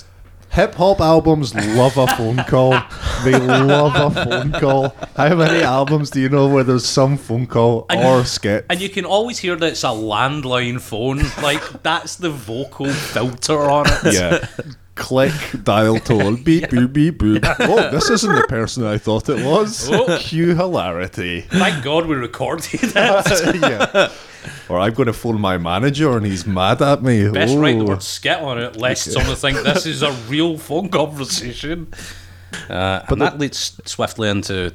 Hip 0.56 0.76
hop 0.76 1.00
albums 1.02 1.54
love 1.56 1.98
a 1.98 2.06
phone 2.16 2.38
call. 2.48 2.80
They 3.24 3.32
love 3.40 3.94
a 3.96 4.24
phone 4.26 4.52
call. 4.52 4.96
How 5.16 5.34
many 5.36 5.64
albums 5.64 6.10
do 6.12 6.20
you 6.20 6.30
know 6.30 6.48
where 6.48 6.64
there's 6.64 6.86
some 6.86 7.18
phone 7.18 7.48
call 7.48 7.86
And- 7.90 8.04
or 8.06 8.24
skit? 8.26 8.66
and 8.70 8.80
you 8.82 8.90
can 8.90 9.06
always 9.06 9.38
hear 9.40 9.56
that 9.56 9.66
it's 9.72 9.84
a 9.84 9.88
landline 9.88 10.80
phone. 10.82 11.22
Like 11.42 11.82
that's 11.84 12.16
the 12.18 12.30
vocal 12.30 12.92
filter 12.92 13.60
on 13.62 13.86
it. 13.88 14.14
Yeah. 14.14 14.48
Click, 14.96 15.34
dial 15.64 15.98
tone, 16.00 16.44
beep, 16.44 16.70
beep, 16.70 16.94
beep, 16.94 17.18
beep. 17.18 17.44
Oh, 17.60 17.90
this 17.90 18.12
isn't 18.12 18.36
the 18.36 18.46
person 18.48 18.84
I 18.86 19.00
thought 19.00 19.28
it 19.28 19.44
was. 19.44 19.90
Oh. 19.92 20.18
Cue 20.20 20.54
hilarity. 20.56 21.42
Thank 21.42 21.84
God 21.84 22.06
we 22.06 22.16
recorded 22.16 22.68
it. 22.76 22.94
yeah. 23.62 24.12
Or 24.70 24.80
I'm 24.80 24.94
going 24.94 25.08
to 25.08 25.14
phone 25.14 25.42
my 25.42 25.58
manager 25.58 26.16
and 26.16 26.24
he's 26.26 26.46
mad 26.46 26.80
at 26.84 27.02
me. 27.02 27.28
Best 27.30 27.56
write 27.58 27.78
the 27.80 27.86
Oh. 27.86 27.88
word 27.88 28.04
skit 28.04 28.38
on 28.38 28.60
it, 28.60 28.76
lest 28.78 29.12
someone 29.12 29.36
think 29.36 29.58
this 29.64 29.86
is 29.88 30.04
a 30.04 30.12
real 30.30 30.58
phone 30.60 30.90
conversation. 30.90 31.92
Uh, 32.70 33.02
and 33.08 33.20
that 33.20 33.40
leads 33.40 33.80
swiftly 33.86 34.30
into 34.30 34.74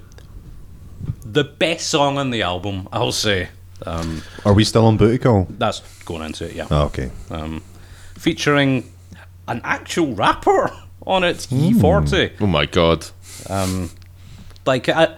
the 1.24 1.44
best 1.44 1.88
song 1.88 2.18
on 2.18 2.30
the 2.30 2.42
album, 2.42 2.88
I'll 2.92 3.12
say. 3.12 3.50
Um, 3.86 4.22
Are 4.44 4.52
we 4.52 4.64
still 4.64 4.84
on 4.86 4.96
booty 4.96 5.18
call? 5.18 5.46
that's 5.48 5.80
going 6.04 6.22
into 6.22 6.46
it, 6.46 6.54
yeah. 6.56 6.66
Oh, 6.72 6.86
okay. 6.86 7.12
Um, 7.30 7.62
featuring 8.16 8.92
an 9.48 9.60
actual 9.64 10.14
rapper 10.14 10.70
on 11.06 11.24
it, 11.24 11.36
E40. 11.50 12.32
Oh 12.40 12.46
my 12.46 12.66
god. 12.66 13.06
Um, 13.48 13.90
like, 14.66 14.88
I, 14.88 15.16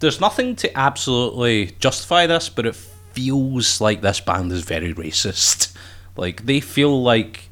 there's 0.00 0.20
nothing 0.20 0.56
to 0.56 0.78
absolutely 0.78 1.76
justify 1.78 2.26
this, 2.26 2.48
but 2.48 2.66
it 2.66 2.74
feels 3.12 3.80
like 3.80 4.00
this 4.00 4.20
band 4.20 4.52
is 4.52 4.62
very 4.64 4.94
racist. 4.94 5.74
Like, 6.16 6.46
they 6.46 6.60
feel 6.60 7.02
like 7.02 7.48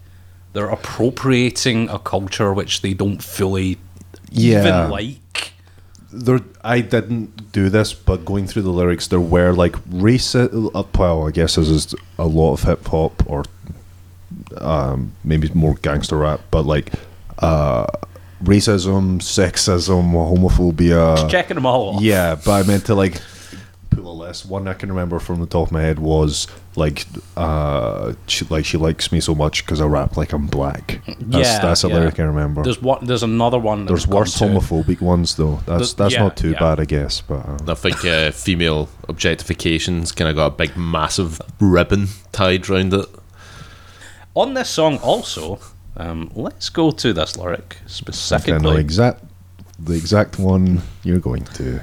they're 0.53 0.69
appropriating 0.71 1.89
a 1.91 1.99
culture 1.99 2.53
which 2.55 2.81
they 2.83 2.95
don't 2.95 3.23
fully 3.23 3.79
Yeah. 4.31 4.61
even 4.61 4.91
like. 4.91 5.53
there 6.13 6.41
I 6.65 6.81
didn't 6.81 7.53
do 7.53 7.69
this, 7.69 7.93
but 7.93 8.25
going 8.25 8.47
through 8.47 8.63
the 8.63 8.71
lyrics, 8.73 9.07
there 9.09 9.21
were 9.21 9.53
like 9.53 9.73
racist. 9.91 10.51
Uh, 10.75 10.83
well, 10.99 11.29
I 11.29 11.31
guess 11.31 11.57
this 11.57 11.69
is 11.69 11.95
a 12.19 12.27
lot 12.27 12.55
of 12.55 12.63
hip 12.63 12.87
hop 12.87 13.23
or 13.29 13.45
um, 14.63 15.13
maybe 15.25 15.51
more 15.55 15.75
gangster 15.83 16.17
rap, 16.17 16.41
but 16.51 16.65
like 16.67 16.93
uh, 17.39 17.87
racism, 18.43 19.19
sexism, 19.21 20.13
homophobia. 20.13 21.29
Checking 21.31 21.55
them 21.57 21.67
all 21.67 21.97
off. 21.97 22.03
Yeah, 22.03 22.35
but 22.37 22.51
I 22.53 22.67
meant 22.67 22.87
to 22.87 22.95
like 22.95 23.21
pull 23.91 24.11
a 24.11 24.13
list. 24.13 24.47
One 24.47 24.69
I 24.69 24.75
can 24.75 24.89
remember 24.91 25.19
from 25.19 25.41
the 25.41 25.47
top 25.47 25.69
of 25.69 25.73
my 25.73 25.81
head 25.83 25.99
was 25.99 26.47
like, 26.75 27.07
uh, 27.37 28.13
she, 28.27 28.45
like 28.47 28.67
she 28.67 28.77
likes 28.77 29.11
me 29.11 29.21
so 29.21 29.35
much 29.35 29.65
because 29.65 29.81
I 29.81 29.87
rap 29.87 30.17
like 30.19 30.33
I'm 30.35 30.47
black. 30.47 31.01
That's, 31.07 31.49
Yeah, 31.49 31.61
that's 31.61 31.85
a 31.85 31.89
yeah. 31.89 31.95
lyric 31.95 32.21
I 32.21 32.25
remember. 32.25 32.63
There's 32.63 32.83
one. 32.83 33.07
There's 33.07 33.23
another 33.23 33.59
one. 33.59 33.87
that 33.87 33.89
There's 33.93 34.07
we'll 34.07 34.19
worse 34.19 34.35
to. 34.39 34.45
homophobic 34.45 35.01
ones 35.01 35.37
though. 35.37 35.55
That's 35.65 35.67
There's- 35.67 35.93
that's 35.95 36.15
yeah, 36.15 36.23
not 36.25 36.37
too 36.37 36.51
yeah. 36.51 36.59
bad, 36.59 36.81
I 36.81 36.85
guess. 36.85 37.23
But 37.23 37.47
uh, 37.49 37.57
I 37.69 37.75
think 37.75 38.05
uh, 38.05 38.33
female 38.33 38.89
objectification's 39.09 40.13
kind 40.13 40.29
of 40.29 40.37
got 40.37 40.47
a 40.47 40.51
big, 40.57 40.77
massive 40.77 41.41
ribbon 41.61 42.09
tied 42.33 42.69
round 42.69 42.93
it. 42.93 43.07
On 44.37 44.53
this 44.53 44.69
song, 44.69 44.99
also, 44.99 45.59
um, 45.97 46.31
let's 46.35 46.69
go 46.69 46.91
to 46.91 47.15
this 47.15 47.39
lyric 47.39 47.79
I 47.87 48.39
think 48.39 48.49
I 48.51 48.59
know 48.59 48.77
exact 48.77 49.25
the 49.79 49.95
exact 49.95 50.39
one 50.39 50.83
you're 51.03 51.19
going 51.19 51.45
to. 51.45 51.81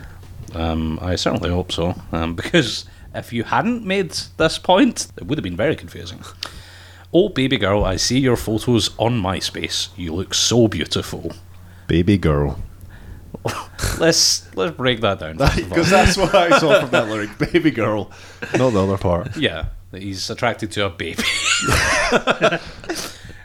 Um, 0.53 0.99
I 1.01 1.15
certainly 1.15 1.49
hope 1.49 1.71
so, 1.71 1.95
um, 2.11 2.35
because 2.41 2.85
if 3.15 3.33
you 3.33 3.43
hadn't 3.43 3.85
made 3.85 4.11
this 4.37 4.59
point, 4.59 5.07
it 5.17 5.25
would 5.25 5.39
have 5.39 5.43
been 5.43 5.57
very 5.57 5.75
confusing. 5.75 6.23
Oh, 7.11 7.29
baby 7.29 7.57
girl, 7.57 7.83
I 7.83 7.95
see 7.95 8.19
your 8.19 8.37
photos 8.37 8.91
on 8.99 9.19
MySpace. 9.19 9.89
You 9.97 10.13
look 10.13 10.35
so 10.35 10.67
beautiful. 10.67 11.31
Baby 11.87 12.19
girl. 12.19 12.59
Let's 13.99 14.47
let's 14.55 14.75
break 14.77 15.01
that 15.01 15.19
down. 15.19 15.37
first 15.37 15.57
of 15.57 15.63
all. 15.63 15.69
Because 15.69 15.89
that's 15.89 16.17
what 16.17 16.33
I 16.35 16.57
saw 16.59 16.81
from 16.81 16.91
that 16.91 17.09
lyric. 17.09 17.37
Baby 17.37 17.71
girl. 17.71 18.11
Not 18.57 18.69
the 18.69 18.83
other 18.83 18.97
part. 18.97 19.35
Yeah, 19.35 19.65
that 19.93 20.01
he's 20.01 20.29
attracted 20.29 20.71
to 20.71 20.85
a 20.85 20.89
baby. 20.89 21.23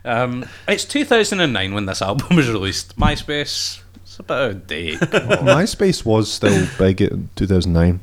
um, 0.04 0.44
it's 0.66 0.84
2009 0.84 1.74
when 1.74 1.86
this 1.86 2.02
album 2.02 2.36
was 2.36 2.48
released. 2.50 2.96
MySpace, 2.96 3.80
it's 3.96 4.18
about 4.18 4.50
a 4.50 4.54
day, 4.54 4.94
or 4.94 4.98
MySpace 4.98 6.04
was 6.04 6.30
still 6.32 6.66
big 6.78 7.00
in 7.00 7.28
2009. 7.36 8.00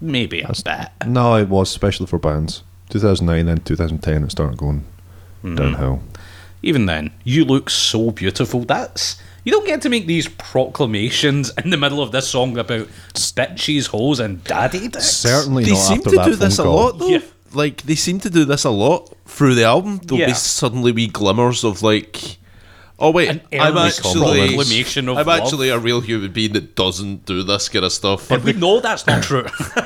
maybe 0.00 0.40
a 0.42 0.48
bit. 0.64 0.88
No, 1.08 1.34
it 1.36 1.48
was, 1.48 1.70
especially 1.70 2.06
for 2.06 2.18
bands. 2.18 2.62
2009 2.90 3.48
and 3.48 3.64
2010 3.64 4.24
it 4.24 4.30
started 4.32 4.58
going 4.58 4.84
Hmm. 5.42 5.54
downhill. 5.54 6.02
Even 6.62 6.84
then, 6.86 7.12
you 7.24 7.44
look 7.46 7.70
so 7.70 8.10
beautiful. 8.10 8.64
That's 8.64 9.16
you 9.44 9.52
don't 9.52 9.64
get 9.66 9.80
to 9.82 9.88
make 9.88 10.06
these 10.06 10.28
proclamations 10.28 11.50
in 11.64 11.70
the 11.70 11.78
middle 11.78 12.02
of 12.02 12.12
this 12.12 12.28
song 12.28 12.58
about 12.58 12.88
stitches, 13.14 13.86
holes, 13.86 14.20
and 14.20 14.44
daddy 14.44 14.88
dicks. 14.88 15.06
Certainly 15.10 15.64
They 15.64 15.70
not 15.70 15.78
seem 15.78 15.98
after 15.98 16.10
to 16.10 16.16
that 16.16 16.24
do 16.26 16.30
phone 16.32 16.38
this 16.40 16.58
a 16.58 16.64
lot, 16.64 16.98
though. 16.98 17.08
Yeah. 17.08 17.20
Like 17.52 17.82
they 17.82 17.94
seem 17.96 18.20
to 18.20 18.30
do 18.30 18.44
this 18.44 18.64
a 18.64 18.70
lot 18.70 19.14
through 19.26 19.54
the 19.54 19.64
album. 19.64 19.98
There'll 20.04 20.20
Yeah. 20.20 20.26
be 20.28 20.34
suddenly 20.34 20.92
wee 20.92 21.08
glimmers 21.08 21.64
of 21.64 21.82
like, 21.82 22.36
oh 22.98 23.10
wait, 23.10 23.40
I'm 23.52 23.76
actually, 23.78 24.46
proclamation 24.48 25.08
of 25.08 25.16
I'm 25.18 25.26
love. 25.26 25.40
actually 25.40 25.70
a 25.70 25.78
real 25.78 26.00
human 26.00 26.32
being 26.32 26.52
that 26.52 26.76
doesn't 26.76 27.26
do 27.26 27.42
this 27.42 27.68
kind 27.68 27.84
of 27.84 27.92
stuff. 27.92 28.28
But 28.28 28.44
we 28.44 28.52
know 28.52 28.80
that's 28.80 29.06
not 29.06 29.22
true. 29.22 29.46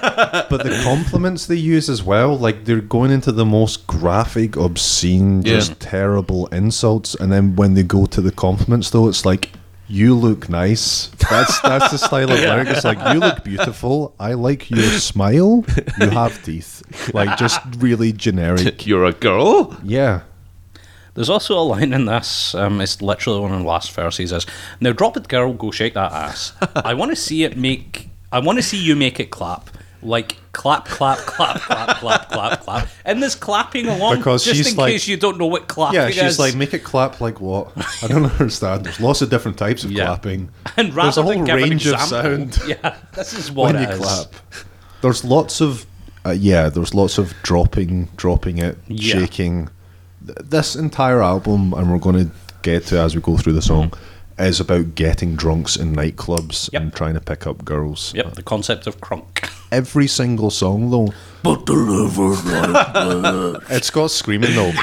But 0.51 0.63
the 0.63 0.81
compliments 0.85 1.47
they 1.47 1.57
use 1.57 1.89
as 1.89 2.03
well, 2.03 2.37
like 2.37 2.65
they're 2.65 2.81
going 2.81 3.11
into 3.11 3.33
the 3.33 3.45
most 3.47 3.87
graphic, 3.87 4.57
obscene, 4.57 5.43
Yeah. 5.43 5.55
just 5.55 5.81
terrible 5.81 6.47
insults, 6.49 7.15
and 7.15 7.33
then 7.33 7.57
when 7.57 7.75
they 7.75 7.83
go 7.83 8.05
to 8.07 8.21
the 8.21 8.31
compliments, 8.33 8.91
though, 8.91 9.09
it's 9.09 9.25
like 9.25 9.51
you 9.89 10.15
look 10.15 10.49
nice. 10.49 11.09
That's 11.31 11.61
that's 11.61 11.91
the 11.91 11.99
style 11.99 12.31
of 12.31 12.39
lyric. 12.41 12.69
It's 12.69 12.85
like 12.85 12.99
you 13.15 13.21
look 13.21 13.45
beautiful. 13.45 14.15
I 14.19 14.35
like 14.35 14.71
your 14.71 14.83
smile. 14.83 15.65
You 16.01 16.11
have 16.11 16.43
teeth. 16.43 16.83
Like 17.13 17.37
just 17.39 17.61
really 17.79 18.13
generic. 18.13 18.87
You're 18.87 19.05
a 19.05 19.13
girl. 19.13 19.77
Yeah. 19.83 20.23
There's 21.15 21.31
also 21.31 21.57
a 21.59 21.63
line 21.63 21.93
in 21.93 22.07
this. 22.07 22.55
Um, 22.55 22.81
it's 22.81 23.01
literally 23.01 23.41
one 23.41 23.53
of 23.53 23.61
the 23.61 23.67
last 23.67 23.93
verses. 23.93 24.33
Is 24.33 24.47
now 24.81 24.93
drop 24.93 25.17
it, 25.17 25.29
girl, 25.29 25.53
go 25.53 25.71
shake 25.71 25.95
that 25.95 26.13
ass. 26.13 26.53
I 26.77 26.95
want 26.95 27.13
to 27.13 27.17
see 27.17 27.45
it 27.45 27.57
make. 27.57 28.11
I 28.33 28.41
want 28.41 28.59
to 28.59 28.63
see 28.63 28.83
you 28.83 28.97
make 28.97 29.21
it 29.21 29.31
clap. 29.31 29.71
Like 30.05 30.37
clap, 30.53 30.85
clap, 30.85 31.19
clap, 31.19 31.61
clap, 31.63 31.97
clap, 31.99 32.29
clap, 32.31 32.61
clap. 32.61 32.89
And 33.07 33.23
there's 33.23 33.35
clapping 33.35 33.87
along 33.89 34.19
Because 34.19 34.45
just 34.45 34.57
she's 34.57 34.73
in 34.73 34.77
like- 34.77 34.93
case 34.93 35.09
you 35.09 35.17
don't 35.17 35.39
know 35.39 35.47
what 35.47 35.67
clapping 35.67 35.95
Yeah, 35.99 36.11
she's 36.11 36.23
is. 36.35 36.39
like, 36.39 36.55
make 36.55 36.75
it 36.75 36.85
clap 36.85 37.21
like 37.21 37.41
what? 37.41 37.73
I 38.03 38.07
don't 38.07 38.27
understand. 38.41 38.85
There's 38.85 39.01
lots 39.01 39.23
of 39.23 39.31
different 39.31 39.57
types 39.57 39.83
of 39.85 39.91
Yeah. 39.93 40.07
clapping. 40.07 40.51
and 40.77 40.95
rather 40.95 41.07
There's 41.07 41.17
a 41.19 41.23
whole 41.23 41.43
range 41.43 41.87
of 41.87 41.99
sound 42.01 42.59
Yeah, 42.67 42.97
this 43.15 43.33
is 43.33 43.51
what 43.51 43.73
when 43.75 43.83
it 43.83 43.89
you 43.89 43.95
is. 43.95 43.99
clap. 44.01 44.35
There's 45.01 45.25
lots 45.25 45.61
of 45.61 45.87
uh, 46.27 46.31
yeah. 46.31 46.69
There's 46.69 46.95
lots 46.95 47.19
of 47.19 47.35
dropping, 47.43 48.09
dropping 48.17 48.59
it, 48.59 48.79
Yeah. 48.89 49.15
shaking. 49.21 49.69
This 50.23 50.75
entire 50.75 51.23
album, 51.23 51.75
and 51.75 51.91
we're 51.93 51.99
going 51.99 52.27
to 52.27 52.31
get 52.63 52.87
to 52.87 52.99
as 52.99 53.15
we 53.15 53.21
go 53.21 53.37
through 53.37 53.53
the 53.53 53.61
song, 53.63 53.93
is 54.39 54.59
about 54.61 54.95
getting 54.95 55.37
drunks 55.37 55.77
in 55.77 55.95
nightclubs 55.95 56.73
Yep. 56.73 56.83
and 56.83 56.93
trying 56.95 57.15
to 57.15 57.21
pick 57.21 57.47
up 57.47 57.65
girls. 57.65 58.13
Yep, 58.15 58.35
the 58.35 58.43
concept 58.43 58.87
of 58.87 59.01
crunk. 59.01 59.49
Every 59.71 60.07
single 60.07 60.51
song 60.51 60.91
though, 60.91 61.13
But 61.43 61.67
delivered 61.67 62.45
like 62.45 63.63
it's 63.71 63.91
got 63.91 64.11
screaming 64.11 64.55
though. 64.55 64.73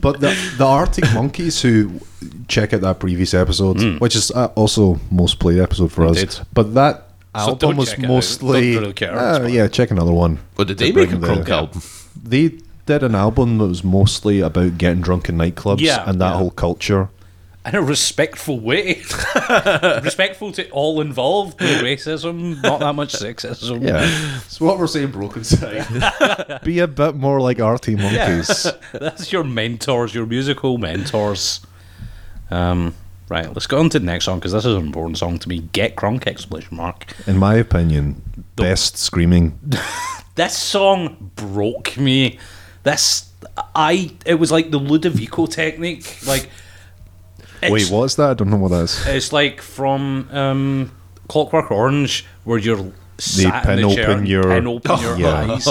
But 0.00 0.18
the 0.20 0.34
the 0.58 0.64
Arctic 0.66 1.04
Monkeys 1.14 1.62
who 1.62 2.00
check 2.48 2.72
out 2.72 2.80
that 2.80 2.98
previous 2.98 3.34
episode, 3.34 4.00
which 4.00 4.16
is 4.16 4.32
uh, 4.32 4.46
also 4.56 4.98
most 5.12 5.38
played 5.38 5.60
episode 5.60 5.92
for 5.92 6.04
us. 6.06 6.20
Hmm. 6.38 6.42
But 6.52 6.74
that 6.74 7.06
So 7.36 7.40
album 7.40 7.58
don't 7.58 7.76
was 7.76 7.90
check 7.90 7.98
it 8.00 8.04
out. 8.06 8.08
mostly 8.08 8.72
Don't 8.74 8.82
really 8.82 8.92
care, 8.94 9.16
Uh, 9.16 9.46
yeah, 9.46 9.68
check 9.68 9.92
another 9.92 10.10
one. 10.12 10.38
But 10.56 10.66
did 10.68 10.78
they 10.78 10.90
make 10.90 11.12
a 11.12 11.16
bring 11.16 11.44
crunk 11.44 11.48
album? 11.50 11.82
They 12.20 12.58
did 12.86 13.02
an 13.02 13.14
album 13.14 13.58
that 13.58 13.66
was 13.68 13.84
mostly 13.84 14.40
about 14.40 14.78
getting 14.78 15.00
drunk 15.02 15.28
in 15.28 15.36
nightclubs 15.36 15.80
Yeah, 15.80 16.08
and 16.08 16.20
that 16.20 16.32
yeah. 16.32 16.36
whole 16.38 16.50
culture. 16.50 17.08
in 17.64 17.76
a 17.76 17.82
respectful 17.82 18.58
way. 18.58 19.02
respectful 20.02 20.50
to 20.52 20.68
all 20.70 21.00
involved. 21.00 21.60
No 21.60 21.66
racism, 21.82 22.60
not 22.62 22.80
that 22.80 22.94
much 22.94 23.12
sexism. 23.12 23.82
Yeah. 23.86 24.40
so 24.48 24.64
what 24.64 24.78
we're 24.78 24.88
saying, 24.88 25.12
Broken 25.12 25.44
Side. 25.44 26.60
Be 26.64 26.80
a 26.80 26.88
bit 26.88 27.14
more 27.14 27.40
like 27.40 27.60
Arctic 27.60 27.98
Monkeys. 27.98 28.66
That's 28.92 29.32
your 29.32 29.44
mentors, 29.44 30.12
your 30.14 30.26
musical 30.26 30.76
mentors. 30.78 31.60
Um, 32.50 32.94
right, 33.28 33.46
let's 33.46 33.66
go 33.68 33.78
on 33.78 33.90
to 33.90 33.98
the 34.00 34.04
next 34.06 34.24
song 34.24 34.38
because 34.40 34.52
this 34.52 34.64
is 34.64 34.74
an 34.74 34.84
important 34.84 35.18
song 35.18 35.38
to 35.38 35.48
me. 35.48 35.60
Get 35.72 35.94
Crunk! 35.96 36.26
Exclamation 36.26 36.76
mark. 36.76 37.06
In 37.28 37.38
my 37.38 37.54
opinion, 37.54 38.20
best 38.56 38.96
screaming. 38.98 39.58
This 40.34 40.56
song 40.58 41.30
broke 41.36 41.96
me. 41.96 42.38
This 42.82 43.30
I 43.74 44.10
it 44.26 44.34
was 44.34 44.50
like 44.50 44.70
the 44.70 44.78
Ludovico 44.80 45.46
technique. 45.50 46.18
Like 46.26 46.48
Wait, 47.68 47.88
what's 47.90 48.16
that? 48.16 48.30
I 48.30 48.34
don't 48.34 48.50
know 48.50 48.56
what 48.56 48.70
that 48.72 48.84
is. 48.84 49.06
It's 49.06 49.32
like 49.32 49.60
from 49.62 50.28
um, 50.32 50.90
Clockwork 51.28 51.70
Orange, 51.70 52.24
where 52.42 52.58
you're 52.58 52.92
sat 53.18 53.64
in 53.68 53.78
pin 53.78 53.88
the 53.88 54.02
open 54.02 54.26
your- 54.26 54.42
pin 54.42 54.66
open 54.66 55.00
your 55.00 55.16
Yeah. 55.18 55.52
eyes. 55.52 55.68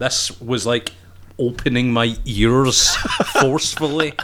This 0.00 0.40
was 0.40 0.66
like 0.66 0.90
opening 1.38 1.92
my 1.92 2.16
ears 2.24 2.96
forcefully. 3.40 4.14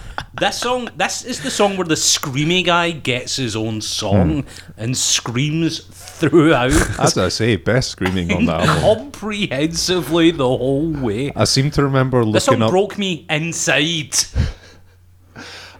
This 0.41 0.59
song, 0.59 0.91
this 0.97 1.25
is 1.25 1.41
the 1.43 1.50
song 1.50 1.76
where 1.76 1.87
the 1.87 1.95
screamy 1.95 2.64
guy 2.64 2.91
gets 2.91 3.37
his 3.37 3.55
own 3.55 3.81
song 3.81 4.43
Hmm. 4.43 4.49
and 4.76 4.97
screams 4.97 5.79
throughout 5.91 6.73
As 6.99 7.17
I 7.17 7.29
say, 7.29 7.55
best 7.57 7.91
screaming 7.91 8.33
on 8.33 8.45
that 8.50 8.67
album. 8.67 9.12
comprehensively 9.12 10.33
the 10.33 10.45
whole 10.49 10.91
way. 10.91 11.33
I 11.37 11.45
seem 11.45 11.71
to 11.73 11.85
remember 11.85 12.25
This 12.25 12.45
song 12.45 12.62
up. 12.62 12.71
broke 12.71 12.99
me 12.99 13.26
inside. 13.31 14.14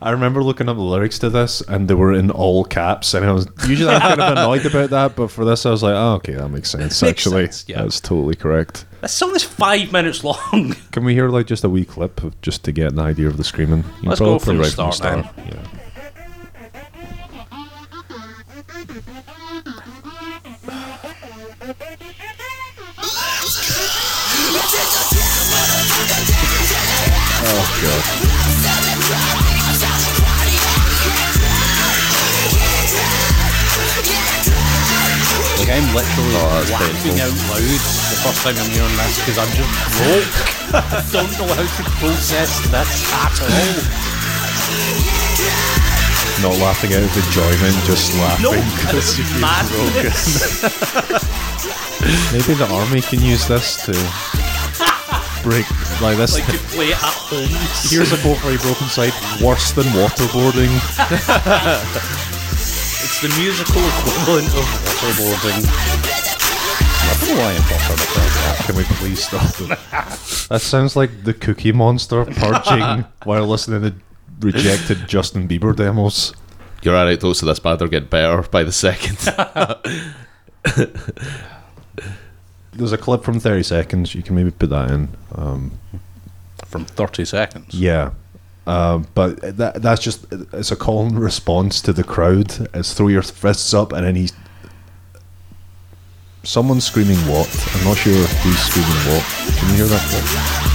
I 0.05 0.11
remember 0.11 0.43
looking 0.43 0.69
up 0.69 0.77
the 0.77 0.83
lyrics 0.83 1.19
to 1.21 1.31
this, 1.31 1.63
and 1.63 1.89
they 1.89 1.95
were 1.95 2.13
in 2.13 2.31
all 2.31 2.63
caps. 2.63 3.15
And 3.15 3.25
I 3.25 3.33
was 3.33 3.49
usually 3.67 3.89
I'm 3.89 4.03
kind 4.03 4.21
of 4.21 4.37
annoyed 4.37 4.67
about 4.67 4.91
that, 4.91 5.17
but 5.17 5.31
for 5.31 5.47
this, 5.47 5.65
I 5.65 5.71
was 5.71 5.83
like, 5.83 5.95
"Oh, 5.95 6.17
okay, 6.17 6.35
that 6.35 6.51
makes 6.51 6.69
sense." 6.69 7.01
Makes 7.01 7.27
actually, 7.27 7.47
sense, 7.47 7.65
yeah. 7.69 7.81
that's 7.81 8.03
totally 8.03 8.35
correct. 8.35 8.85
This 9.01 9.15
song 9.15 9.35
is 9.35 9.43
five 9.43 9.93
minutes 9.93 10.23
long. 10.23 10.77
Can 10.93 11.07
we 11.07 11.15
hear 11.15 11.31
like 11.31 11.47
just 11.47 11.65
a 11.65 11.71
wee 11.71 11.87
clip 11.87 12.23
of, 12.23 12.39
just 12.43 12.65
to 12.65 12.73
get 12.73 12.93
an 12.93 12.99
idea 12.99 13.29
of 13.29 13.39
the 13.39 13.45
screaming? 13.45 13.83
You 14.03 14.11
Let's 14.11 14.21
go 14.21 14.39
from 14.39 14.59
the 14.59 14.65
right 14.65 14.71
start 14.71 15.01
Yeah. 15.01 15.65
Oh 27.47 27.81
god. 29.51 29.54
Like 35.65 35.81
I'm 35.81 35.89
literally 35.97 36.37
Oh, 36.37 36.61
laughing 36.77 37.17
out 37.25 37.33
loud 37.49 37.65
the 37.65 38.21
first 38.21 38.45
time 38.45 38.53
I'm 38.61 38.69
hearing 38.69 38.93
this 39.01 39.17
because 39.25 39.41
I'm 39.41 39.49
just 39.57 39.73
broke. 39.97 40.29
I 40.77 41.01
don't 41.17 41.33
know 41.41 41.49
how 41.57 41.65
to 41.65 41.83
process 42.05 42.53
this 42.69 42.93
at 43.17 43.33
all. 43.41 43.73
Not 46.45 46.61
laughing 46.61 46.93
out 46.93 47.01
of 47.01 47.17
enjoyment, 47.17 47.73
just 47.89 48.13
laughing. 48.21 48.45
No, 48.45 48.53
'cause 48.85 48.93
it's 48.93 49.17
you 49.17 49.25
broken. 49.41 50.05
Maybe 52.37 52.53
the 52.61 52.69
army 52.69 53.01
can 53.01 53.23
use 53.23 53.49
this 53.49 53.77
to 53.87 53.93
break 55.43 55.65
like 56.03 56.19
this. 56.19 56.35
like 56.35 56.45
to 56.47 56.59
play 56.77 56.89
it 56.93 56.97
at 57.01 57.15
home. 57.25 57.49
Here's 57.89 58.13
a 58.13 58.19
quote 58.21 58.37
for 58.37 58.53
Brokencyde: 58.61 59.15
worse 59.41 59.73
than 59.73 59.87
waterboarding. 59.97 60.69
It's 63.05 63.21
the 63.23 63.29
musical 63.41 63.81
equivalent 63.81 64.49
of 64.57 64.84
waterboarding. 65.05 65.65
I 67.07 67.17
don't 67.21 67.29
know 67.29 67.37
why 67.43 67.53
I'm 67.53 67.63
talking 67.63 67.95
about 67.95 68.09
that. 68.09 68.63
Can 68.67 68.77
we 68.77 68.85
please 68.85 69.23
stop 69.25 69.43
that 70.49 70.61
sounds 70.61 70.97
like 70.97 71.25
the 71.25 71.35
Cookie 71.35 71.73
Monster 71.73 72.25
purging 72.25 73.05
while 73.25 73.47
listening 73.47 73.83
to 73.83 73.95
rejected 74.41 75.07
Justin 75.07 75.47
Bieber 75.49 75.75
demos. 75.77 76.33
Your 76.83 76.97
anecdotes 76.97 77.43
of 77.43 77.49
this 77.49 77.59
band 77.59 77.83
are 77.83 77.89
getting 77.89 78.09
better 78.09 78.43
by 78.43 78.63
the 78.63 78.73
second. 78.73 79.19
There's 82.73 82.93
a 82.93 82.99
clip 82.99 83.23
from 83.23 83.39
30 83.41 83.63
seconds. 83.63 84.15
You 84.15 84.23
can 84.23 84.35
maybe 84.35 84.51
put 84.51 84.71
that 84.71 84.91
in. 84.91 85.09
Um, 85.35 85.73
From 86.67 86.85
30 86.85 87.25
seconds. 87.25 87.75
yeah. 87.75 88.11
Uh, 88.67 89.03
but 89.15 89.59
that 89.59 89.83
that's 89.83 90.03
just 90.03 90.25
it's 90.55 90.73
a 90.73 90.77
call 90.77 91.05
and 91.05 91.21
response 91.21 91.83
to 91.83 91.93
the 91.93 92.03
crowd. 92.03 92.67
It's 92.73 92.95
throw 92.95 93.09
your 93.09 93.21
fists 93.21 93.75
up 93.75 93.93
and 93.93 94.07
then 94.07 94.17
he's 94.17 94.33
someone's 96.45 96.85
screaming 96.87 97.19
what? 97.27 97.49
I'm 97.75 97.85
not 97.85 97.97
sure 97.97 98.13
who's 98.13 98.59
screaming 98.59 98.91
what. 99.09 99.25
Can 99.59 99.71
you 99.71 99.77
hear 99.77 99.87
that 99.87 100.74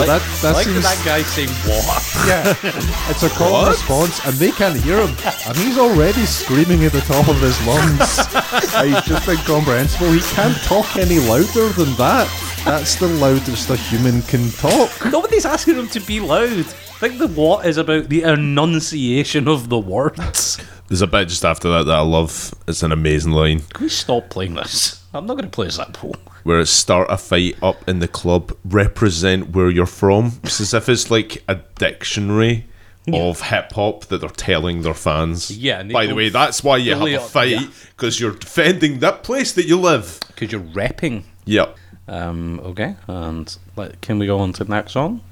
So 0.00 0.06
that 0.06 0.22
that 0.42 0.54
like 0.54 0.64
seems 0.66 0.82
that 0.82 1.02
guy 1.04 1.22
saying 1.22 1.50
what? 1.68 2.00
yeah, 2.26 2.54
it's 3.10 3.22
a 3.22 3.28
call 3.28 3.60
and 3.60 3.68
response, 3.68 4.24
and 4.24 4.34
they 4.36 4.50
can't 4.50 4.80
hear 4.80 4.96
him, 5.00 5.14
and 5.46 5.56
he's 5.58 5.76
already 5.76 6.24
screaming 6.24 6.84
at 6.84 6.92
the 6.92 7.02
top 7.02 7.28
of 7.28 7.40
his 7.40 7.58
lungs. 7.66 8.16
He's 8.80 9.02
just 9.04 9.28
incomprehensible. 9.28 10.10
He 10.10 10.20
can't 10.34 10.56
talk 10.62 10.96
any 10.96 11.18
louder 11.18 11.68
than 11.70 11.94
that. 11.96 12.28
That's 12.64 12.96
the 12.96 13.08
loudest 13.08 13.68
a 13.70 13.76
human 13.76 14.22
can 14.22 14.50
talk. 14.52 14.90
Nobody's 15.10 15.44
asking 15.44 15.74
him 15.76 15.88
to 15.88 16.00
be 16.00 16.20
loud. 16.20 16.48
I 16.50 17.08
think 17.08 17.18
the 17.18 17.28
what 17.28 17.66
is 17.66 17.76
about 17.76 18.08
the 18.08 18.22
enunciation 18.22 19.48
of 19.48 19.68
the 19.68 19.78
words. 19.78 20.58
There's 20.88 21.02
a 21.02 21.06
bit 21.06 21.28
just 21.28 21.44
after 21.44 21.68
that 21.70 21.84
that 21.86 21.96
I 21.96 22.02
love. 22.02 22.54
It's 22.66 22.82
an 22.82 22.92
amazing 22.92 23.32
line 23.32 23.60
Can 23.60 23.84
we 23.84 23.88
stop 23.90 24.28
playing 24.30 24.54
this? 24.54 25.02
I'm 25.14 25.26
not 25.26 25.34
going 25.34 25.44
to 25.44 25.50
play 25.50 25.68
Zappo. 25.68 26.08
where 26.08 26.29
it's 26.46 26.70
start 26.70 27.08
a 27.10 27.16
fight 27.16 27.56
up 27.62 27.88
in 27.88 27.98
the 27.98 28.08
club, 28.08 28.56
represent 28.64 29.50
where 29.50 29.70
you're 29.70 29.86
from. 29.86 30.40
It's 30.44 30.60
as 30.60 30.74
if 30.74 30.88
it's 30.88 31.10
like 31.10 31.42
a 31.48 31.60
dictionary 31.78 32.66
of 33.12 33.40
hip 33.40 33.72
hop 33.72 34.04
that 34.06 34.20
they're 34.20 34.30
telling 34.30 34.82
their 34.82 34.94
fans. 34.94 35.50
Yeah, 35.50 35.80
and 35.80 35.92
By 35.92 36.06
the 36.06 36.14
way, 36.14 36.28
that's 36.28 36.62
why 36.62 36.76
you 36.76 36.94
have 36.94 37.06
a 37.06 37.16
up- 37.16 37.28
fight 37.28 37.48
yeah. 37.60 37.66
because 37.96 38.20
you're 38.20 38.32
defending 38.32 39.00
that 39.00 39.22
place 39.22 39.52
that 39.52 39.66
you 39.66 39.78
live. 39.78 40.20
Because 40.28 40.52
you're 40.52 40.60
repping. 40.60 41.24
Yep. 41.44 41.76
Um, 42.08 42.60
okay, 42.60 42.96
and 43.06 43.56
like, 43.76 44.00
can 44.00 44.18
we 44.18 44.26
go 44.26 44.38
on 44.38 44.52
to 44.54 44.64
the 44.64 44.70
next 44.70 44.92
song? 44.92 45.22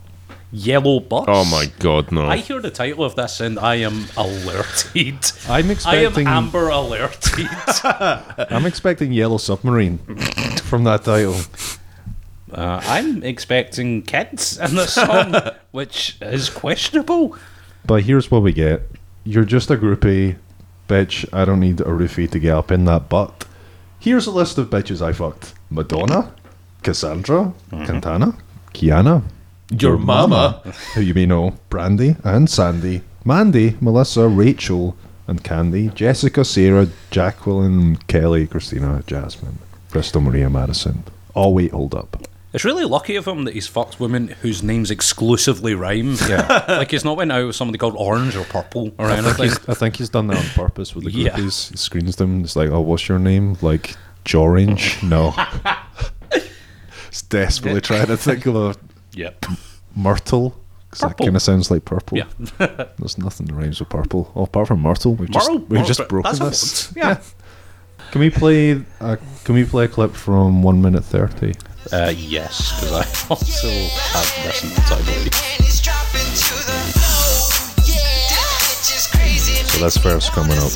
Yellow 0.50 1.00
Bus. 1.00 1.26
Oh 1.28 1.44
my 1.44 1.70
god, 1.78 2.10
no. 2.10 2.26
I 2.26 2.38
hear 2.38 2.60
the 2.60 2.70
title 2.70 3.04
of 3.04 3.14
this 3.16 3.40
and 3.40 3.58
I 3.58 3.76
am 3.76 4.06
alerted. 4.16 5.18
I'm 5.48 5.70
I 5.84 5.96
am. 5.96 6.26
Amber 6.26 6.68
alerted. 6.68 7.48
I'm 7.84 8.64
expecting 8.64 9.12
Yellow 9.12 9.36
Submarine 9.36 9.98
from 10.68 10.84
that 10.84 11.04
title. 11.04 11.36
uh, 12.52 12.80
I'm 12.84 13.22
expecting 13.22 14.02
kids 14.02 14.58
in 14.58 14.74
the 14.76 14.86
song, 14.86 15.34
which 15.70 16.16
is 16.20 16.50
questionable. 16.50 17.36
But 17.86 18.02
here's 18.04 18.30
what 18.30 18.42
we 18.42 18.52
get. 18.52 18.82
You're 19.24 19.44
just 19.44 19.70
a 19.70 19.76
groupie, 19.76 20.36
bitch. 20.88 21.26
I 21.32 21.44
don't 21.44 21.60
need 21.60 21.80
a 21.80 21.84
roofie 21.84 22.30
to 22.30 22.38
get 22.38 22.54
up 22.54 22.70
in 22.70 22.84
that 22.84 23.08
butt. 23.08 23.44
Here's 23.98 24.26
a 24.26 24.30
list 24.30 24.58
of 24.58 24.70
bitches 24.70 25.02
I 25.02 25.12
fucked: 25.12 25.54
Madonna, 25.70 26.32
Cassandra, 26.82 27.52
Cantana, 27.70 28.36
Kiana, 28.74 29.22
Your 29.70 29.98
mama. 29.98 30.62
who 30.94 31.00
you 31.00 31.14
may 31.14 31.26
know, 31.26 31.56
Brandy 31.68 32.16
and 32.24 32.48
Sandy, 32.48 33.02
Mandy, 33.24 33.76
Melissa, 33.80 34.28
Rachel, 34.28 34.96
and 35.26 35.42
Candy, 35.42 35.88
Jessica, 35.88 36.44
Sarah, 36.44 36.88
Jacqueline, 37.10 37.96
Kelly, 38.06 38.46
Christina, 38.46 39.02
Jasmine, 39.06 39.58
Bristol, 39.90 40.20
Maria, 40.20 40.48
Madison. 40.50 41.04
Oh 41.34 41.50
wait, 41.50 41.70
hold 41.72 41.94
up. 41.94 42.26
It's 42.52 42.64
really 42.64 42.84
lucky 42.86 43.16
of 43.16 43.28
him 43.28 43.44
that 43.44 43.52
he's 43.54 43.66
fucked 43.66 44.00
women 44.00 44.28
whose 44.40 44.62
names 44.62 44.90
exclusively 44.90 45.74
rhyme. 45.74 46.16
Yeah. 46.28 46.64
like 46.68 46.90
he's 46.90 47.04
not 47.04 47.16
went 47.18 47.30
out 47.30 47.46
with 47.46 47.56
somebody 47.56 47.78
called 47.78 47.94
Orange 47.96 48.36
or 48.36 48.44
Purple 48.44 48.90
or 48.98 49.06
I 49.06 49.16
think, 49.16 49.26
anything. 49.26 49.44
he's, 49.44 49.68
I 49.68 49.74
think 49.74 49.96
he's 49.96 50.08
done 50.08 50.28
that 50.28 50.38
on 50.38 50.44
purpose 50.66 50.94
with 50.94 51.04
the 51.04 51.10
Yeah. 51.10 51.30
groupies. 51.36 51.70
He 51.70 51.76
screens 51.76 52.16
them. 52.16 52.42
It's 52.42 52.56
like, 52.56 52.70
oh, 52.70 52.80
what's 52.80 53.06
your 53.06 53.18
name? 53.18 53.58
Like, 53.60 53.94
Jorange? 54.24 55.02
No. 55.02 55.34
it's 57.08 57.22
desperately 57.22 57.80
trying 57.82 58.06
to 58.06 58.16
think 58.16 58.46
of 58.46 58.56
a 58.56 58.74
Yep. 59.12 59.44
Myrtle. 59.94 60.58
Because 60.90 61.00
that 61.10 61.18
kind 61.18 61.36
of 61.36 61.42
sounds 61.42 61.70
like 61.70 61.84
purple. 61.84 62.16
Yeah. 62.16 62.28
There's 62.98 63.18
nothing 63.18 63.46
that 63.48 63.54
rhymes 63.54 63.78
with 63.78 63.90
purple. 63.90 64.32
Oh, 64.34 64.44
apart 64.44 64.68
from 64.68 64.80
Myrtle, 64.80 65.14
we've 65.16 65.30
just, 65.30 65.50
we've 65.68 65.84
just 65.84 66.08
broken 66.08 66.38
this. 66.38 66.88
word. 66.94 66.96
Yeah. 66.96 67.20
Can 68.10 68.20
we 68.20 68.30
play? 68.30 68.82
Uh, 69.00 69.16
can 69.44 69.54
we 69.54 69.64
play 69.64 69.84
a 69.84 69.88
clip 69.88 70.12
from 70.12 70.62
one 70.62 70.80
minute 70.80 71.04
thirty? 71.04 71.54
Uh, 71.92 72.12
yes, 72.16 72.72
because 72.80 72.92
I 72.92 73.04
also 73.30 73.68
have 73.68 74.44
this 74.44 74.64
in 74.64 74.70
I 74.92 74.98
believe. 75.04 75.34
So 79.68 79.84
that's 79.84 79.96
first 79.98 80.32
coming 80.32 80.58
up. 80.58 80.72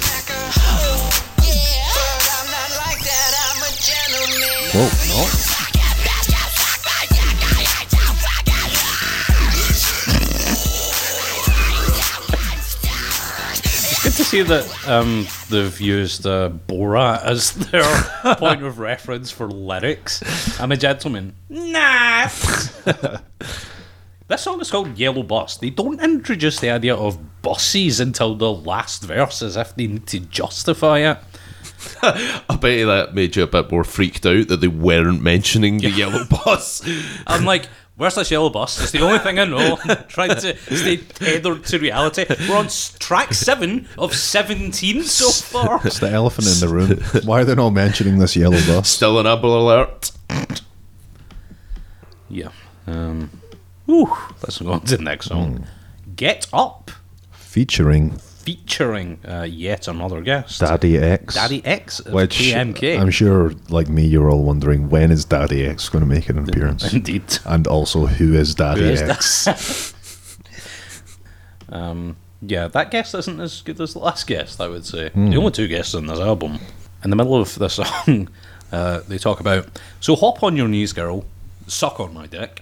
Whoa, 4.74 4.88
not. 5.08 5.51
It's 14.34 14.48
see 14.48 14.54
that 14.54 14.88
um, 14.88 15.26
they've 15.50 15.78
used 15.78 16.26
uh, 16.26 16.48
Borat 16.66 17.22
as 17.22 17.52
their 17.70 17.84
point 18.36 18.62
of 18.62 18.78
reference 18.78 19.30
for 19.30 19.46
lyrics. 19.46 20.58
I'm 20.58 20.72
a 20.72 20.76
gentleman. 20.78 21.34
Nah. 21.50 22.24
this 24.28 24.40
song 24.40 24.62
is 24.62 24.70
called 24.70 24.96
Yellow 24.96 25.22
Bus. 25.22 25.58
They 25.58 25.68
don't 25.68 26.02
introduce 26.02 26.60
the 26.60 26.70
idea 26.70 26.94
of 26.94 27.42
buses 27.42 28.00
until 28.00 28.34
the 28.34 28.50
last 28.50 29.04
verse 29.04 29.42
as 29.42 29.58
if 29.58 29.74
they 29.74 29.86
need 29.86 30.06
to 30.06 30.20
justify 30.20 31.00
it. 31.00 31.18
I 32.02 32.56
bet 32.58 32.78
you 32.78 32.86
that 32.86 33.14
made 33.14 33.36
you 33.36 33.42
a 33.42 33.46
bit 33.46 33.70
more 33.70 33.84
freaked 33.84 34.24
out 34.24 34.48
that 34.48 34.62
they 34.62 34.68
weren't 34.68 35.20
mentioning 35.20 35.76
the 35.76 35.90
yellow 35.90 36.24
bus. 36.24 36.80
I'm 37.26 37.44
like, 37.44 37.68
where's 38.02 38.16
this 38.16 38.32
yellow 38.32 38.50
bus? 38.50 38.82
It's 38.82 38.90
the 38.90 39.00
only 39.00 39.20
thing 39.20 39.38
I 39.38 39.44
know. 39.44 39.78
I'm 39.84 40.04
trying 40.08 40.30
to 40.30 40.56
stay 40.56 40.96
tethered 40.96 41.64
to 41.66 41.78
reality. 41.78 42.26
We're 42.48 42.56
on 42.58 42.64
s- 42.66 42.96
track 42.98 43.32
seven 43.32 43.86
of 43.96 44.12
17 44.12 45.04
so 45.04 45.30
far. 45.30 45.80
It's 45.86 46.00
the 46.00 46.10
elephant 46.10 46.48
in 46.48 46.58
the 46.60 46.68
room. 46.68 47.00
Why 47.24 47.42
are 47.42 47.44
they 47.44 47.54
not 47.54 47.70
mentioning 47.70 48.18
this 48.18 48.34
yellow 48.34 48.58
bus? 48.66 48.88
Still 48.88 49.20
an 49.20 49.26
Amber 49.28 49.46
Alert. 49.46 50.10
Yeah. 52.28 52.48
Um, 52.88 53.30
whew, 53.86 54.12
let's 54.42 54.58
go 54.60 54.72
on 54.72 54.80
to 54.80 54.96
the 54.96 55.02
next 55.04 55.26
song. 55.26 55.66
Get 56.16 56.48
Up, 56.52 56.90
Featuring 57.30 58.18
featuring 58.42 59.18
uh, 59.26 59.42
yet 59.42 59.88
another 59.88 60.20
guest. 60.20 60.60
Daddy 60.60 60.98
X. 60.98 61.34
Daddy 61.34 61.64
X 61.64 62.00
of 62.00 62.12
Which 62.12 62.38
KMK. 62.38 62.98
I'm 63.00 63.10
sure, 63.10 63.52
like 63.68 63.88
me, 63.88 64.04
you're 64.06 64.30
all 64.30 64.42
wondering 64.44 64.88
when 64.90 65.10
is 65.10 65.24
Daddy 65.24 65.64
X 65.66 65.88
going 65.88 66.02
to 66.02 66.08
make 66.08 66.28
an 66.28 66.38
appearance? 66.48 66.92
Indeed. 66.92 67.38
And 67.44 67.66
also, 67.66 68.06
who 68.06 68.34
is 68.34 68.54
Daddy 68.54 68.80
Who 68.82 68.86
is 68.88 69.02
X? 69.02 69.94
Um, 71.68 72.16
yeah, 72.42 72.68
that 72.68 72.90
guest 72.90 73.14
isn't 73.14 73.40
as 73.40 73.62
good 73.62 73.80
as 73.80 73.94
the 73.94 73.98
last 74.00 74.26
guest, 74.26 74.60
I 74.60 74.68
would 74.68 74.84
say. 74.84 75.08
The 75.08 75.36
only 75.36 75.52
two 75.52 75.68
guests 75.68 75.94
on 75.94 76.06
this 76.06 76.18
album. 76.18 76.58
In 77.02 77.08
the 77.08 77.16
middle 77.16 77.34
of 77.40 77.54
the 77.54 77.68
song, 77.70 78.28
uh, 78.70 79.00
they 79.08 79.16
talk 79.16 79.40
about, 79.40 79.80
so 80.00 80.14
hop 80.14 80.42
on 80.42 80.54
your 80.54 80.68
knees, 80.68 80.92
girl, 80.92 81.24
suck 81.66 81.98
on 81.98 82.12
my 82.12 82.26
dick. 82.26 82.60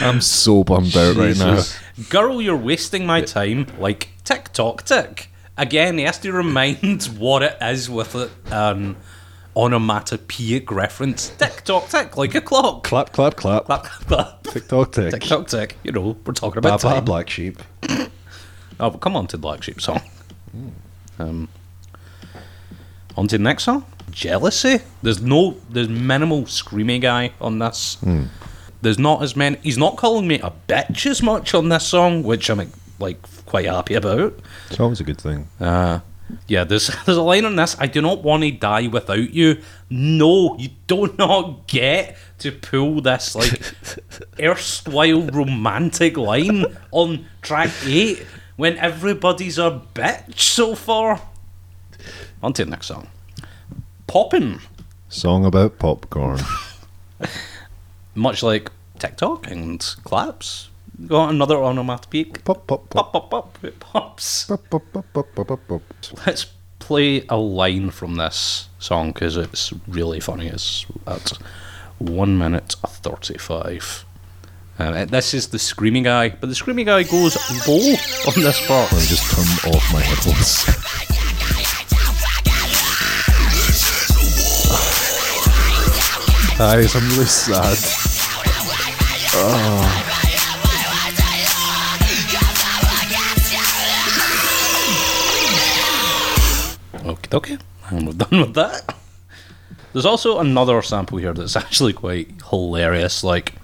I'm 0.00 0.20
so 0.20 0.64
bummed 0.64 0.96
out 0.96 1.16
right 1.16 1.36
now. 1.36 1.62
Girl, 2.08 2.40
you're 2.40 2.56
wasting 2.56 3.06
my 3.06 3.20
time 3.20 3.66
like 3.78 4.10
tick 4.24 4.52
tock 4.52 4.84
tick. 4.84 5.28
Again, 5.56 5.98
he 5.98 6.04
has 6.04 6.18
to 6.18 6.32
remind 6.32 7.04
what 7.18 7.42
it 7.42 7.56
is 7.60 7.90
with 7.90 8.14
it, 8.14 8.30
an 8.50 8.96
onomatopoeic 9.56 10.70
reference. 10.70 11.30
Tick 11.30 11.62
tock 11.64 11.88
tick, 11.88 12.16
like 12.16 12.34
a 12.34 12.40
clock. 12.40 12.84
Clap, 12.84 13.12
clap, 13.12 13.36
clap. 13.36 13.66
Clap, 13.66 13.84
clap, 13.84 14.06
clap. 14.06 14.42
Tick 14.44 14.68
tock 14.68 14.92
tick. 14.92 15.12
Tick 15.12 15.22
tock 15.22 15.46
tick. 15.48 15.76
You 15.84 15.92
know, 15.92 16.16
we're 16.24 16.32
talking 16.32 16.58
about 16.58 16.80
ba 16.80 16.88
time. 16.88 17.04
black 17.04 17.28
sheep. 17.28 17.60
Oh, 18.80 18.88
but 18.88 19.02
come 19.02 19.14
on 19.14 19.26
to 19.26 19.36
the 19.36 19.40
Black 19.42 19.62
Sheep 19.62 19.78
song. 19.78 20.00
Hmm. 20.52 20.68
Um, 21.18 21.48
on 23.14 23.28
to 23.28 23.36
the 23.36 23.44
next 23.44 23.64
song. 23.64 23.84
Jealousy. 24.10 24.78
There's 25.02 25.20
no, 25.20 25.58
there's 25.68 25.90
minimal 25.90 26.44
screamy 26.44 26.98
guy 26.98 27.32
on 27.42 27.58
this. 27.58 27.96
Hmm. 28.00 28.24
There's 28.82 28.98
not 28.98 29.22
as 29.22 29.36
many. 29.36 29.58
He's 29.62 29.78
not 29.78 29.96
calling 29.96 30.26
me 30.26 30.40
a 30.40 30.52
bitch 30.68 31.06
as 31.06 31.22
much 31.22 31.54
on 31.54 31.68
this 31.68 31.86
song, 31.86 32.22
which 32.22 32.48
I'm 32.48 32.70
like 32.98 33.18
quite 33.46 33.66
happy 33.66 33.94
about. 33.94 34.38
It's 34.70 34.80
always 34.80 35.00
a 35.00 35.04
good 35.04 35.20
thing. 35.20 35.48
Uh, 35.58 36.00
yeah, 36.46 36.64
there's 36.64 36.88
there's 37.06 37.18
a 37.18 37.22
line 37.22 37.44
on 37.44 37.56
this. 37.56 37.76
I 37.78 37.86
do 37.86 38.00
not 38.00 38.22
want 38.22 38.42
to 38.42 38.50
die 38.50 38.86
without 38.86 39.30
you. 39.34 39.60
No, 39.88 40.56
you 40.58 40.70
do 40.86 41.14
not 41.18 41.66
get 41.66 42.16
to 42.38 42.52
pull 42.52 43.00
this 43.00 43.34
like 43.34 43.60
erstwhile 44.40 45.22
romantic 45.22 46.16
line 46.16 46.64
on 46.90 47.26
track 47.42 47.70
eight 47.84 48.24
when 48.56 48.76
everybody's 48.78 49.58
a 49.58 49.82
bitch 49.94 50.38
so 50.40 50.74
far. 50.74 51.20
On 52.42 52.52
to 52.54 52.64
the 52.64 52.70
next 52.70 52.86
song. 52.86 53.08
Poppin'. 54.06 54.60
Song 55.08 55.44
about 55.44 55.78
popcorn. 55.78 56.40
Much 58.14 58.42
like 58.42 58.70
TikTok 58.98 59.50
and 59.50 59.80
claps. 60.04 60.68
Got 61.06 61.30
another 61.30 61.56
onomatopoeic. 61.56 62.44
pop, 62.44 62.66
pop, 62.66 62.90
pop. 62.90 63.12
Pop, 63.12 63.30
pop, 63.30 63.30
pop. 63.30 63.64
It 63.64 63.80
pops. 63.80 64.44
Pop, 64.44 64.62
pop, 64.68 64.82
pop, 64.92 65.06
pop, 65.12 65.26
pop, 65.34 65.46
pop, 65.46 65.60
pop. 65.68 65.82
Let's 66.26 66.46
play 66.78 67.24
a 67.28 67.36
line 67.36 67.90
from 67.90 68.16
this 68.16 68.68
song 68.78 69.12
because 69.12 69.36
it's 69.36 69.72
really 69.86 70.20
funny. 70.20 70.48
It's 70.48 70.84
at 71.06 71.32
one 71.98 72.36
minute 72.36 72.74
thirty-five. 72.86 74.04
Uh, 74.78 75.04
this 75.04 75.34
is 75.34 75.48
the 75.48 75.58
screaming 75.58 76.04
guy, 76.04 76.30
but 76.30 76.48
the 76.48 76.54
screaming 76.54 76.86
guy 76.86 77.02
goes 77.02 77.36
low 77.68 77.94
on 78.26 78.42
this 78.42 78.66
part. 78.66 78.90
Let 78.92 79.00
me 79.00 79.06
just 79.06 79.30
turn 79.30 79.74
off 79.74 79.92
my 79.92 80.00
headphones. 80.00 81.79
I'm 86.62 87.08
really 87.08 87.24
sad. 87.24 87.78
Okay, 97.02 97.36
okay, 97.36 97.58
and 97.88 98.06
we're 98.06 98.12
done 98.12 98.40
with 98.42 98.54
that. 98.54 98.94
There's 99.94 100.04
also 100.04 100.38
another 100.38 100.82
sample 100.82 101.16
here 101.16 101.32
that's 101.32 101.56
actually 101.56 101.94
quite 101.94 102.28
hilarious. 102.50 103.24
Like, 103.24 103.54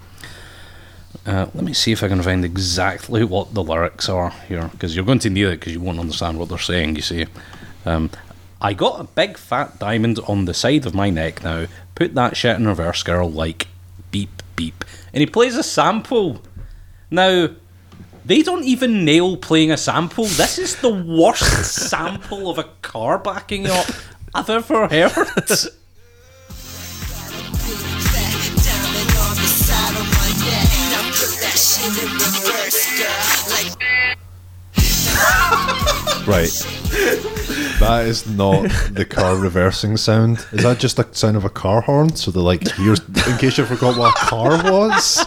uh, 1.27 1.45
let 1.53 1.63
me 1.63 1.73
see 1.73 1.91
if 1.91 2.01
I 2.01 2.07
can 2.07 2.23
find 2.23 2.43
exactly 2.43 3.23
what 3.23 3.53
the 3.53 3.63
lyrics 3.63 4.09
are 4.09 4.31
here, 4.47 4.69
because 4.71 4.95
you're 4.95 5.05
going 5.05 5.19
to 5.19 5.29
need 5.29 5.45
it 5.45 5.59
because 5.59 5.73
you 5.73 5.81
won't 5.81 5.99
understand 5.99 6.39
what 6.39 6.49
they're 6.49 6.57
saying. 6.57 6.95
You 6.95 7.03
see, 7.03 7.27
um, 7.85 8.09
I 8.59 8.73
got 8.73 8.99
a 8.99 9.03
big 9.03 9.37
fat 9.37 9.79
diamond 9.79 10.19
on 10.27 10.45
the 10.45 10.53
side 10.53 10.85
of 10.85 10.95
my 10.95 11.09
neck 11.09 11.43
now. 11.43 11.67
Put 11.95 12.15
that 12.15 12.35
shit 12.35 12.55
in 12.55 12.67
reverse, 12.67 13.03
girl. 13.03 13.29
Like, 13.29 13.67
beep 14.11 14.41
beep, 14.55 14.83
and 15.13 15.21
he 15.21 15.27
plays 15.27 15.55
a 15.55 15.63
sample. 15.63 16.41
Now, 17.11 17.49
they 18.25 18.41
don't 18.41 18.65
even 18.65 19.05
nail 19.05 19.37
playing 19.37 19.71
a 19.71 19.77
sample. 19.77 20.25
This 20.25 20.57
is 20.57 20.75
the 20.77 20.93
worst 20.93 21.75
sample 21.89 22.49
of 22.49 22.57
a 22.57 22.69
car 22.81 23.19
backing 23.19 23.67
up 23.67 23.85
I've 24.33 24.49
ever 24.49 24.87
heard. 24.87 25.11
Right. 36.27 36.51
That 37.79 38.03
is 38.05 38.27
not 38.27 38.63
the 38.91 39.05
car 39.05 39.37
reversing 39.37 39.95
sound. 39.95 40.45
Is 40.51 40.63
that 40.63 40.77
just 40.77 40.99
a 40.99 41.07
sound 41.15 41.37
of 41.37 41.45
a 41.45 41.49
car 41.49 41.79
horn? 41.79 42.17
So 42.17 42.31
they're 42.31 42.43
like, 42.43 42.67
here's 42.71 42.99
in 42.99 43.37
case 43.37 43.57
you 43.57 43.65
forgot 43.65 43.97
what 43.97 44.13
a 44.13 44.19
car 44.25 44.61
was. 44.69 45.25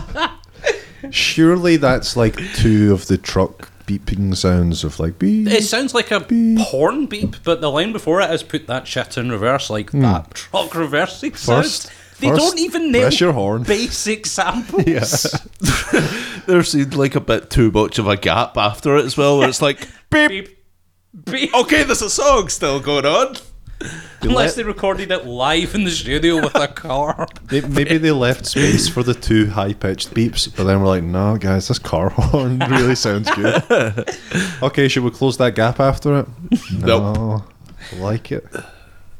Surely 1.11 1.79
that's 1.79 2.19
like 2.19 2.37
two 2.55 2.93
of 2.93 3.07
the 3.07 3.17
truck 3.17 3.71
beeping 3.87 4.37
sounds 4.37 4.85
of 4.85 5.01
like 5.01 5.19
beep. 5.19 5.49
It 5.49 5.65
sounds 5.65 5.95
like 5.95 6.11
a 6.11 6.21
horn 6.59 7.07
beep, 7.07 7.37
but 7.45 7.61
the 7.61 7.71
line 7.71 7.93
before 7.93 8.21
it 8.21 8.31
is 8.31 8.43
put 8.43 8.67
that 8.67 8.87
shit 8.87 9.17
in 9.17 9.31
reverse, 9.31 9.71
like 9.71 9.91
hmm. 9.91 10.03
that 10.03 10.35
truck 10.35 10.75
reversing 10.75 11.35
sound. 11.35 11.91
First- 12.21 12.23
They 12.23 12.29
first, 12.29 12.41
don't 12.41 12.59
even 12.59 12.93
nail 12.93 13.03
press 13.03 13.21
your 13.21 13.33
horn. 13.33 13.63
basic 13.65 14.27
samples. 14.27 14.85
Yeah. 14.87 16.11
There 16.47 16.63
seemed 16.65 16.95
like 16.95 17.15
a 17.15 17.21
bit 17.21 17.51
too 17.51 17.71
much 17.71 17.99
of 17.99 18.09
a 18.09 18.17
gap 18.17 18.57
after 18.57 18.97
it 18.97 19.05
as 19.05 19.17
well, 19.17 19.39
where 19.39 19.49
it's 19.49 19.63
like, 19.63 19.87
beep. 20.11 20.29
Beep, 20.29 20.59
beep. 21.25 21.55
Okay, 21.55 21.85
there's 21.85 22.03
a 22.03 22.11
song 22.11 22.49
still 22.49 22.81
going 22.81 23.07
on. 23.07 23.37
Unless 24.23 24.57
they 24.57 24.63
recorded 24.65 25.11
it 25.11 25.25
live 25.27 25.75
in 25.75 25.85
the 25.85 25.91
studio 25.91 26.37
with 26.43 26.55
a 26.55 26.67
car. 26.69 27.27
They- 27.45 27.61
Maybe 27.63 27.99
they 27.99 28.11
left 28.11 28.47
space 28.47 28.89
for 28.89 29.03
the 29.03 29.15
two 29.15 29.47
high 29.51 29.73
pitched 29.75 30.13
beeps, 30.13 30.55
but 30.55 30.65
then 30.65 30.81
we're 30.81 30.87
like, 30.89 31.05
no, 31.05 31.37
guys, 31.37 31.69
this 31.69 31.79
car 31.79 32.11
horn 32.11 32.59
really 32.59 32.95
sounds 32.97 33.31
good. 33.35 33.63
okay, 34.63 34.89
should 34.89 35.05
we 35.05 35.11
close 35.11 35.37
that 35.39 35.55
gap 35.55 35.79
after 35.81 36.21
it? 36.21 36.27
Nope. 36.73 37.17
No, 37.17 37.45
like 37.99 38.33
it. 38.33 38.45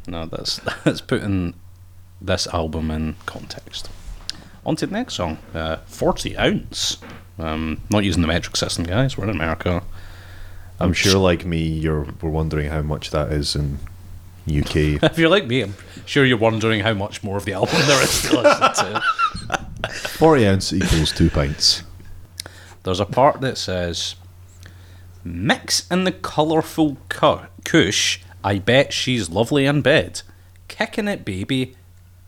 No, 0.09 0.27
that's 0.27 0.59
that's 0.85 1.01
putting 1.01 1.55
this 2.21 2.47
album 2.49 2.91
in 2.91 3.17
context. 3.27 3.89
On 4.65 4.77
to 4.77 4.87
the 4.87 4.93
next 4.93 5.15
song, 5.15 5.39
uh, 5.55 5.77
40 5.87 6.37
ounce. 6.37 6.99
Um, 7.39 7.81
not 7.91 8.05
using 8.05 8.21
the 8.21 8.29
metric 8.29 8.57
system, 8.57 8.85
guys. 8.85 9.17
We're 9.17 9.25
in 9.25 9.31
America. 9.31 9.83
I'm 10.79 10.93
sure, 10.93 11.19
like 11.19 11.45
me, 11.45 11.63
you're 11.63 12.07
we're 12.21 12.31
wondering 12.31 12.71
how 12.71 12.83
much 12.83 13.11
that 13.11 13.33
is 13.33 13.55
in 13.57 13.79
UK. 14.49 15.03
If 15.03 15.19
you're 15.19 15.29
like 15.31 15.47
me, 15.47 15.63
I'm 15.63 15.75
sure 16.07 16.25
you're 16.25 16.39
wondering 16.39 16.81
how 16.81 16.95
much 16.95 17.23
more 17.23 17.37
of 17.37 17.45
the 17.45 17.53
album 17.53 17.81
there 17.87 18.03
is 18.03 18.23
to 18.23 18.41
listen 18.41 18.75
to. 18.85 19.03
40 20.19 20.47
ounce 20.47 20.73
equals 20.73 21.13
two 21.13 21.31
pints. 21.31 21.83
There's 22.83 23.01
a 23.01 23.07
part 23.07 23.41
that 23.43 23.59
says, 23.59 24.15
Mix 25.25 25.91
in 25.91 26.05
the 26.05 26.13
colourful 26.13 26.97
cu- 27.09 27.47
kush. 27.65 28.21
I 28.43 28.59
bet 28.59 28.93
she's 28.93 29.29
lovely 29.29 29.67
in 29.67 29.83
bed. 29.83 30.23
Kicking 30.69 31.09
it, 31.09 31.25
baby. 31.25 31.77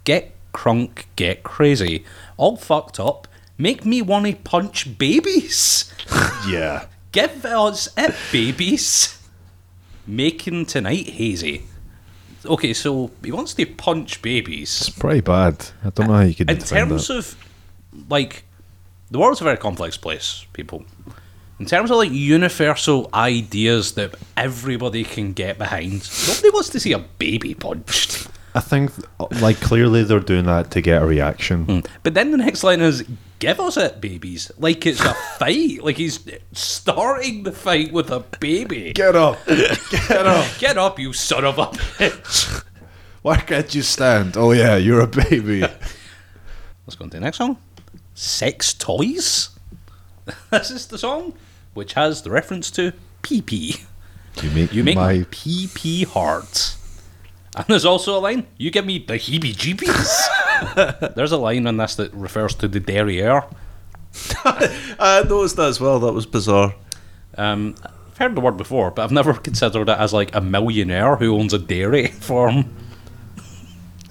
Get 0.04 0.32
crunk, 0.52 1.04
get 1.16 1.42
crazy. 1.42 2.04
All 2.36 2.56
fucked 2.56 2.98
up. 3.00 3.28
Make 3.58 3.84
me 3.84 4.02
want 4.02 4.26
to 4.26 4.34
punch 4.34 4.98
babies. 4.98 5.92
Yeah. 6.48 6.86
Give 7.12 7.44
us 7.44 7.88
it, 7.96 8.14
babies. 8.32 9.16
Making 10.08 10.66
tonight 10.66 11.08
hazy. 11.08 11.62
Okay, 12.44 12.72
so 12.72 13.12
he 13.22 13.30
wants 13.30 13.54
to 13.54 13.64
punch 13.66 14.20
babies. 14.22 14.80
It's 14.80 14.90
pretty 14.90 15.20
bad. 15.20 15.64
I 15.84 15.90
don't 15.90 16.08
know 16.08 16.14
how 16.14 16.20
you 16.22 16.34
could 16.34 16.50
In 16.50 16.58
terms 16.58 17.06
that. 17.06 17.18
of, 17.18 17.36
like, 18.08 18.42
the 19.12 19.20
world's 19.20 19.40
a 19.40 19.44
very 19.44 19.56
complex 19.56 19.96
place, 19.96 20.44
people. 20.52 20.84
In 21.60 21.66
terms 21.66 21.92
of, 21.92 21.98
like, 21.98 22.10
universal 22.10 23.08
ideas 23.14 23.92
that 23.92 24.16
everybody 24.36 25.04
can 25.04 25.32
get 25.34 25.58
behind, 25.58 26.10
nobody 26.26 26.50
wants 26.50 26.70
to 26.70 26.80
see 26.80 26.92
a 26.92 26.98
baby 26.98 27.54
punched. 27.54 28.26
I 28.54 28.60
think, 28.60 28.92
like, 29.40 29.60
clearly 29.60 30.04
they're 30.04 30.20
doing 30.20 30.44
that 30.44 30.70
to 30.72 30.80
get 30.80 31.02
a 31.02 31.06
reaction. 31.06 31.64
Hmm. 31.64 31.80
But 32.02 32.14
then 32.14 32.32
the 32.32 32.36
next 32.36 32.62
line 32.62 32.80
is, 32.80 33.04
give 33.42 33.58
us 33.58 33.76
it, 33.76 34.00
babies. 34.00 34.52
Like 34.56 34.86
it's 34.86 35.00
a 35.00 35.14
fight. 35.38 35.82
Like 35.82 35.96
he's 35.96 36.20
starting 36.52 37.42
the 37.42 37.50
fight 37.50 37.92
with 37.92 38.10
a 38.10 38.20
baby. 38.38 38.92
Get 38.92 39.16
up! 39.16 39.44
Get 39.46 40.26
up! 40.26 40.46
Get 40.58 40.78
up, 40.78 40.98
you 41.00 41.12
son 41.12 41.44
of 41.44 41.58
a 41.58 41.66
bitch. 41.66 42.64
Why 43.22 43.38
can't 43.38 43.74
you 43.74 43.82
stand? 43.82 44.36
Oh 44.36 44.52
yeah, 44.52 44.76
you're 44.76 45.00
a 45.00 45.06
baby. 45.08 45.60
Let's 45.60 46.94
go 46.96 47.04
on 47.04 47.10
to 47.10 47.16
the 47.16 47.20
next 47.20 47.38
song. 47.38 47.56
Sex 48.14 48.74
Toys. 48.74 49.50
this 50.50 50.70
is 50.70 50.86
the 50.86 50.98
song 50.98 51.34
which 51.74 51.94
has 51.94 52.22
the 52.22 52.30
reference 52.30 52.70
to 52.72 52.92
pee 53.22 53.42
pee. 53.42 53.76
You 54.40 54.50
make, 54.50 54.72
You 54.72 54.84
make 54.84 54.94
my 54.96 55.26
pee 55.30 55.68
pee 55.74 56.04
hard. 56.04 56.46
And 57.54 57.66
there's 57.68 57.84
also 57.84 58.18
a 58.18 58.20
line, 58.20 58.46
you 58.56 58.70
give 58.70 58.86
me 58.86 58.98
the 58.98 59.14
heebie 59.14 59.54
jeebies. 59.54 61.14
there's 61.14 61.32
a 61.32 61.36
line 61.36 61.66
on 61.66 61.76
this 61.76 61.96
that 61.96 62.12
refers 62.14 62.54
to 62.56 62.68
the 62.68 62.80
derriere. 62.80 63.44
I 64.44 65.24
noticed 65.28 65.56
that 65.56 65.68
as 65.68 65.80
well. 65.80 66.00
That 66.00 66.12
was 66.12 66.24
bizarre. 66.24 66.74
Um, 67.36 67.74
I've 67.82 68.18
heard 68.18 68.34
the 68.34 68.40
word 68.40 68.56
before, 68.56 68.90
but 68.90 69.02
I've 69.02 69.12
never 69.12 69.34
considered 69.34 69.88
it 69.88 69.98
as 69.98 70.12
like 70.12 70.34
a 70.34 70.40
millionaire 70.40 71.16
who 71.16 71.36
owns 71.36 71.52
a 71.52 71.58
dairy 71.58 72.06
farm. 72.20 72.74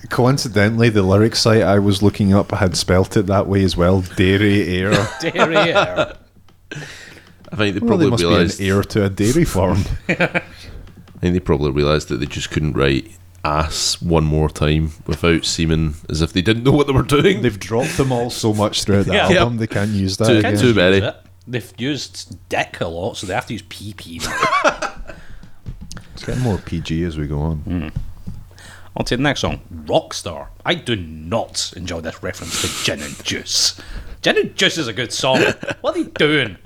Coincidentally, 0.09 0.89
the 0.89 1.03
lyric 1.03 1.35
site 1.35 1.61
I 1.63 1.79
was 1.79 2.03
looking 2.03 2.33
up 2.33 2.51
had 2.51 2.75
spelt 2.75 3.15
it 3.15 3.27
that 3.27 3.47
way 3.47 3.63
as 3.63 3.77
well. 3.77 4.01
Dairy 4.01 4.67
air. 4.67 4.91
Derriere. 5.21 6.17
I 7.51 7.55
think 7.55 7.73
they 7.75 7.79
well, 7.79 7.87
probably 7.87 8.05
they 8.05 8.11
must 8.11 8.23
realised. 8.23 8.59
be 8.59 8.69
an 8.69 8.75
heir 8.75 8.83
to 8.83 9.05
a 9.05 9.09
dairy 9.09 9.45
farm. 9.45 9.83
I 10.09 10.41
think 11.19 11.33
they 11.33 11.39
probably 11.39 11.71
realised 11.71 12.09
that 12.09 12.17
they 12.17 12.25
just 12.25 12.51
couldn't 12.51 12.73
write 12.73 13.09
ass 13.43 14.01
one 14.01 14.23
more 14.23 14.49
time 14.49 14.91
without 15.07 15.45
seeming 15.45 15.95
as 16.09 16.21
if 16.21 16.31
they 16.33 16.41
didn't 16.41 16.63
know 16.63 16.71
what 16.71 16.87
they 16.87 16.93
were 16.93 17.01
doing. 17.03 17.41
They've 17.41 17.59
dropped 17.59 17.97
them 17.97 18.11
all 18.11 18.29
so 18.29 18.53
much 18.53 18.83
throughout 18.83 19.05
the 19.07 19.13
Yeah. 19.13 19.27
album, 19.39 19.57
they 19.57 19.67
can't 19.67 19.91
use 19.91 20.17
that 20.17 20.27
Too- 20.27 20.37
again. 20.39 20.57
too 20.57 20.73
many. 20.73 21.11
They've 21.47 21.73
used 21.77 22.37
dick 22.49 22.79
a 22.81 22.87
lot, 22.87 23.17
so 23.17 23.25
they 23.27 23.33
have 23.33 23.47
to 23.47 23.53
use 23.53 23.63
PP 23.63 24.19
now. 24.19 24.93
It's 26.13 26.23
getting 26.25 26.43
more 26.43 26.59
PG 26.59 27.03
as 27.03 27.17
we 27.17 27.25
go 27.25 27.39
on. 27.39 27.57
Hmm. 27.59 27.87
on 28.95 29.05
to 29.05 29.17
the 29.17 29.23
next 29.23 29.39
song, 29.39 29.61
Rockstar. 29.85 30.49
I 30.63 30.75
do 30.75 30.95
not 30.95 31.73
enjoy 31.75 32.01
this 32.01 32.21
reference 32.21 32.61
to 32.61 32.83
gin 32.85 33.01
and 33.01 33.23
juice. 33.25 33.79
Gin 34.21 34.37
and 34.37 34.55
juice 34.55 34.77
is 34.77 34.87
a 34.87 34.93
good 34.93 35.11
song. 35.11 35.41
What 35.81 35.97
are 35.97 36.03
they 36.03 36.09
doing? 36.11 36.57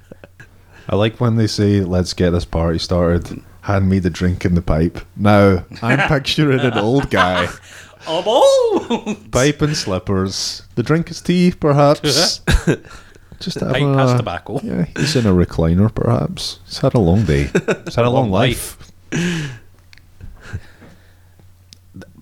I 0.89 0.95
like 0.97 1.21
when 1.21 1.37
they 1.37 1.47
say, 1.47 1.79
"Let's 1.81 2.13
get 2.13 2.31
this 2.31 2.43
party 2.43 2.79
started." 2.79 3.41
Hand 3.65 3.89
me 3.89 3.97
the 3.97 4.11
drink 4.11 4.45
and 4.45 4.55
the 4.55 4.61
pipe. 4.61 4.99
Now 5.15 5.65
I'm 5.81 6.07
picturing 6.07 6.59
an 6.59 6.77
old 6.77 7.09
guy, 7.09 7.47
I'm 8.07 8.27
old. 8.27 9.31
pipe 9.31 9.59
and 9.63 9.75
slippers. 9.75 10.61
The 10.75 10.83
drink 10.83 11.09
is 11.09 11.19
tea, 11.19 11.51
perhaps. 11.51 12.41
Just 13.39 13.59
Pipe 13.59 13.67
having 13.67 13.95
has 13.95 14.13
a, 14.13 14.17
tobacco. 14.17 14.59
Yeah, 14.63 14.85
he's 14.95 15.15
in 15.15 15.25
a 15.25 15.33
recliner, 15.33 15.91
perhaps. 15.93 16.59
He's 16.65 16.77
had 16.77 16.93
a 16.93 16.99
long 16.99 17.25
day. 17.25 17.49
He's 17.85 17.95
had 17.95 18.05
a 18.05 18.09
long 18.11 18.29
life. 18.29 18.77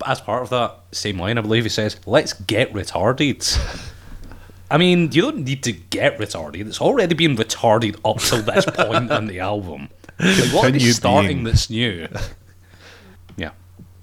As 0.06 0.22
part 0.22 0.44
of 0.44 0.50
that 0.50 0.78
same 0.94 1.20
line, 1.20 1.38
I 1.38 1.42
believe 1.42 1.64
he 1.64 1.70
says, 1.70 1.98
"Let's 2.06 2.32
get 2.32 2.72
retarded." 2.72 3.44
I 4.72 4.78
mean, 4.78 5.12
you 5.12 5.22
don't 5.22 5.44
need 5.44 5.62
to 5.64 5.74
get 5.74 6.18
retarded. 6.18 6.66
It's 6.68 6.80
already 6.82 7.16
been 7.16 7.36
retarded 7.36 8.00
up 8.06 8.20
till 8.20 8.42
this 8.42 8.66
point 8.66 9.12
in 9.12 9.28
the 9.28 9.42
album. 9.42 9.90
Like, 10.20 10.38
what 10.54 10.66
are 10.66 10.72
they 10.72 10.78
Continue 10.80 10.92
starting 10.94 11.28
being. 11.38 11.44
that's 11.44 11.70
new? 11.70 12.08
Yeah, 13.36 13.52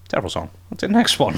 terrible 0.09 0.31
song. 0.31 0.51
What's 0.69 0.81
the 0.83 0.89
next 0.89 1.19
one? 1.19 1.37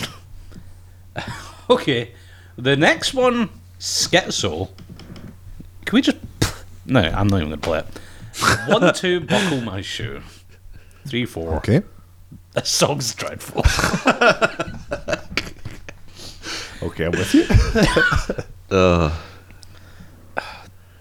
okay, 1.71 2.13
the 2.57 2.77
next 2.77 3.15
one, 3.15 3.51
Schizo. 3.79 4.71
Can 5.85 5.97
we 5.97 6.01
just? 6.03 6.17
No, 6.87 7.01
I'm 7.01 7.29
not 7.29 7.37
even 7.39 7.51
gonna 7.51 7.59
play 7.59 7.81
it. 7.81 7.87
One, 8.69 8.93
two, 9.03 9.21
buckle 9.21 9.61
my 9.61 9.83
shoe. 9.83 10.23
Three, 11.07 11.27
four. 11.27 11.55
Okay. 11.57 11.83
That 12.53 12.67
song's 12.67 13.15
dreadful. 13.15 13.63
Okay, 16.83 17.05
I'm 17.05 17.13
with 17.13 17.33
you. 17.33 17.47
Uh, 18.77 19.17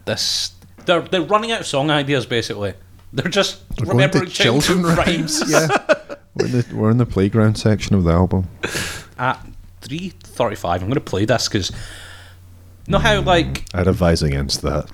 this 0.05 0.51
they're 0.85 1.01
they're 1.01 1.23
running 1.23 1.51
out 1.51 1.61
of 1.61 1.65
song 1.67 1.89
ideas 1.89 2.25
basically. 2.27 2.75
They're 3.13 3.29
just 3.29 3.67
going 3.75 3.89
remembering 3.89 4.29
children 4.29 4.83
rhymes. 4.95 5.43
yeah. 5.49 5.67
We're 6.35 6.45
in, 6.45 6.51
the, 6.51 6.65
we're 6.73 6.91
in 6.91 6.97
the 6.97 7.05
playground 7.05 7.55
section 7.55 7.95
of 7.95 8.03
the 8.05 8.11
album. 8.11 8.47
At 9.17 9.45
three 9.81 10.09
thirty-five, 10.09 10.81
I'm 10.81 10.87
going 10.87 10.95
to 10.95 11.01
play 11.01 11.25
this 11.25 11.47
because. 11.47 11.71
Know 12.87 12.97
how 12.97 13.21
like 13.21 13.63
I'd 13.73 13.87
advise 13.87 14.23
against 14.23 14.63
that. 14.63 14.89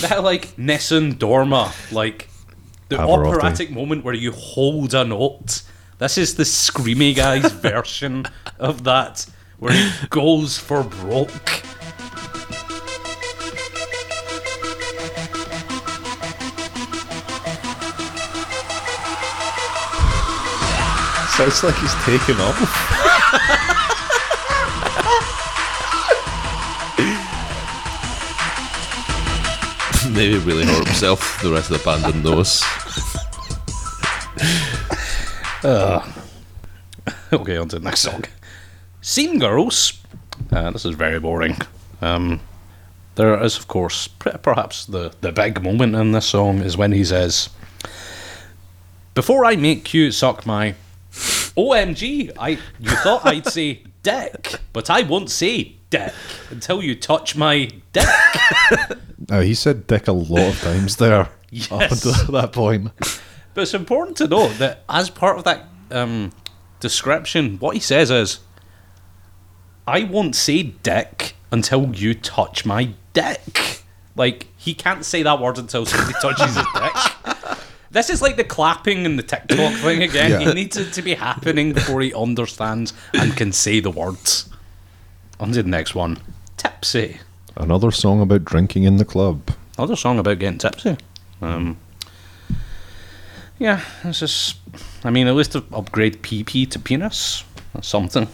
That 0.00 0.10
how 0.10 0.22
like 0.22 0.58
Nessun 0.58 1.14
Dorma 1.14 1.72
like 1.92 2.28
the 2.88 2.96
Pavarotti. 2.96 3.36
operatic 3.36 3.70
moment 3.70 4.04
where 4.04 4.14
you 4.14 4.32
hold 4.32 4.94
a 4.94 5.04
note. 5.04 5.62
This 5.98 6.18
is 6.18 6.34
the 6.34 6.42
screamy 6.42 7.14
guy's 7.14 7.50
version 7.52 8.26
of 8.58 8.84
that 8.84 9.26
where 9.58 9.72
he 9.72 9.90
goes 10.08 10.58
for 10.58 10.82
broke. 10.82 11.62
Sounds 21.40 21.64
like 21.64 21.76
he's 21.76 21.94
taking 22.04 22.36
off. 22.38 22.60
maybe 30.12 30.36
really 30.40 30.66
hurt 30.66 30.86
himself. 30.86 31.40
The 31.42 31.50
rest 31.50 31.70
of 31.70 31.78
the 31.78 31.84
band 31.84 32.04
didn't 32.04 32.24
notice. 32.24 32.62
Okay, 37.32 37.56
on 37.56 37.68
to 37.68 37.78
the 37.78 37.84
next 37.84 38.00
song. 38.00 38.24
Scene 39.00 39.38
Girls. 39.38 39.98
Uh, 40.52 40.72
this 40.72 40.84
is 40.84 40.94
very 40.94 41.20
boring. 41.20 41.56
Um, 42.02 42.40
there 43.14 43.42
is, 43.42 43.56
of 43.56 43.66
course, 43.66 44.08
perhaps 44.08 44.84
the, 44.84 45.14
the 45.22 45.32
big 45.32 45.62
moment 45.62 45.94
in 45.94 46.12
this 46.12 46.26
song 46.26 46.58
is 46.58 46.76
when 46.76 46.92
he 46.92 47.02
says, 47.02 47.48
Before 49.14 49.46
I 49.46 49.56
make 49.56 49.94
you 49.94 50.12
suck 50.12 50.44
my 50.44 50.74
OMG, 51.60 52.32
I 52.38 52.50
you 52.78 52.90
thought 53.02 53.26
I'd 53.26 53.46
say 53.46 53.82
dick, 54.02 54.54
but 54.72 54.88
I 54.90 55.02
won't 55.02 55.30
say 55.30 55.76
dick 55.90 56.12
until 56.50 56.82
you 56.82 56.94
touch 56.94 57.36
my 57.36 57.68
dick. 57.92 58.06
Now, 59.28 59.40
he 59.42 59.54
said 59.54 59.86
dick 59.86 60.08
a 60.08 60.12
lot 60.12 60.48
of 60.54 60.60
times 60.60 60.96
there. 60.96 61.20
Up 61.20 61.32
Yes. 61.50 62.04
until 62.04 62.32
that 62.40 62.52
point. 62.52 62.90
But 63.54 63.60
it's 63.62 63.74
important 63.74 64.16
to 64.16 64.26
note 64.28 64.54
that 64.58 64.82
as 64.88 65.10
part 65.10 65.36
of 65.38 65.44
that 65.44 65.66
um, 65.90 66.32
description, 66.80 67.58
what 67.58 67.74
he 67.74 67.80
says 67.80 68.10
is, 68.10 68.40
I 69.86 70.04
won't 70.04 70.34
say 70.34 70.62
dick 70.62 71.34
until 71.52 71.94
you 71.94 72.14
touch 72.14 72.64
my 72.64 72.94
dick. 73.12 73.82
Like, 74.16 74.46
he 74.56 74.72
can't 74.74 75.04
say 75.04 75.22
that 75.22 75.38
word 75.40 75.58
until 75.58 75.84
somebody 75.86 76.14
touches 76.20 76.56
his 76.56 76.64
dick. 76.74 76.94
This 77.92 78.08
is 78.08 78.22
like 78.22 78.36
the 78.36 78.44
clapping 78.44 79.04
and 79.04 79.18
the 79.18 79.22
TikTok 79.22 79.74
thing 79.74 80.02
again. 80.02 80.30
Yeah. 80.30 80.38
He 80.40 80.54
needs 80.54 80.76
it 80.76 80.92
to 80.92 81.02
be 81.02 81.14
happening 81.14 81.72
before 81.72 82.00
he 82.00 82.14
understands 82.14 82.92
and 83.14 83.36
can 83.36 83.50
say 83.50 83.80
the 83.80 83.90
words. 83.90 84.48
On 85.40 85.50
to 85.52 85.62
the 85.62 85.68
next 85.68 85.94
one. 85.94 86.18
Tipsy. 86.56 87.18
Another 87.56 87.90
song 87.90 88.20
about 88.20 88.44
drinking 88.44 88.84
in 88.84 88.98
the 88.98 89.04
club. 89.04 89.50
Another 89.76 89.96
song 89.96 90.18
about 90.18 90.38
getting 90.38 90.58
tipsy. 90.58 90.96
Um, 91.42 91.78
yeah, 93.58 93.84
this 94.04 94.22
is. 94.22 94.54
I 95.02 95.10
mean, 95.10 95.26
at 95.26 95.34
least 95.34 95.52
to 95.52 95.64
upgrade 95.72 96.22
PP 96.22 96.70
to 96.70 96.78
penis. 96.78 97.44
That's 97.74 97.88
something. 97.88 98.28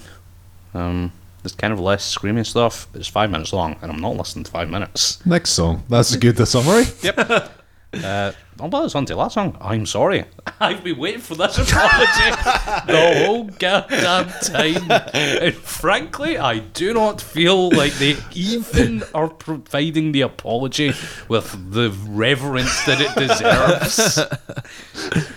Um, 0.75 1.13
it's 1.45 1.55
kind 1.55 1.73
of 1.73 1.81
less 1.81 2.05
screaming 2.05 2.45
stuff. 2.45 2.89
It's 2.95 3.09
five 3.09 3.31
minutes 3.31 3.53
long, 3.53 3.77
and 3.81 3.91
I'm 3.91 4.01
not 4.01 4.17
listening 4.17 4.45
to 4.45 4.51
five 4.51 4.69
minutes. 4.69 5.25
Next 5.25 5.51
song. 5.51 5.85
That's 5.89 6.13
a 6.13 6.19
good 6.19 6.37
summary. 6.47 6.85
Yep. 7.03 7.53
Uh, 7.93 8.33
oh, 8.61 8.69
well, 8.69 8.85
it's 8.85 8.95
on 8.95 9.07
to 9.07 9.15
the 9.15 9.19
last 9.19 9.35
song. 9.35 9.57
I'm 9.61 9.87
sorry. 9.87 10.25
I've 10.61 10.85
been 10.85 10.99
waiting 10.99 11.21
for 11.21 11.35
this 11.35 11.57
apology 11.57 12.31
the 12.87 13.25
whole 13.25 13.45
goddamn 13.45 14.29
time. 14.43 14.91
And 15.15 15.55
frankly, 15.55 16.37
I 16.39 16.59
do 16.59 16.93
not 16.93 17.21
feel 17.21 17.71
like 17.71 17.93
they 17.95 18.17
even 18.35 19.03
are 19.15 19.29
providing 19.29 20.13
the 20.13 20.23
apology 20.23 20.93
with 21.29 21.73
the 21.73 21.91
reverence 22.09 22.85
that 22.85 23.01
it 23.01 23.15
deserves. 23.15 24.19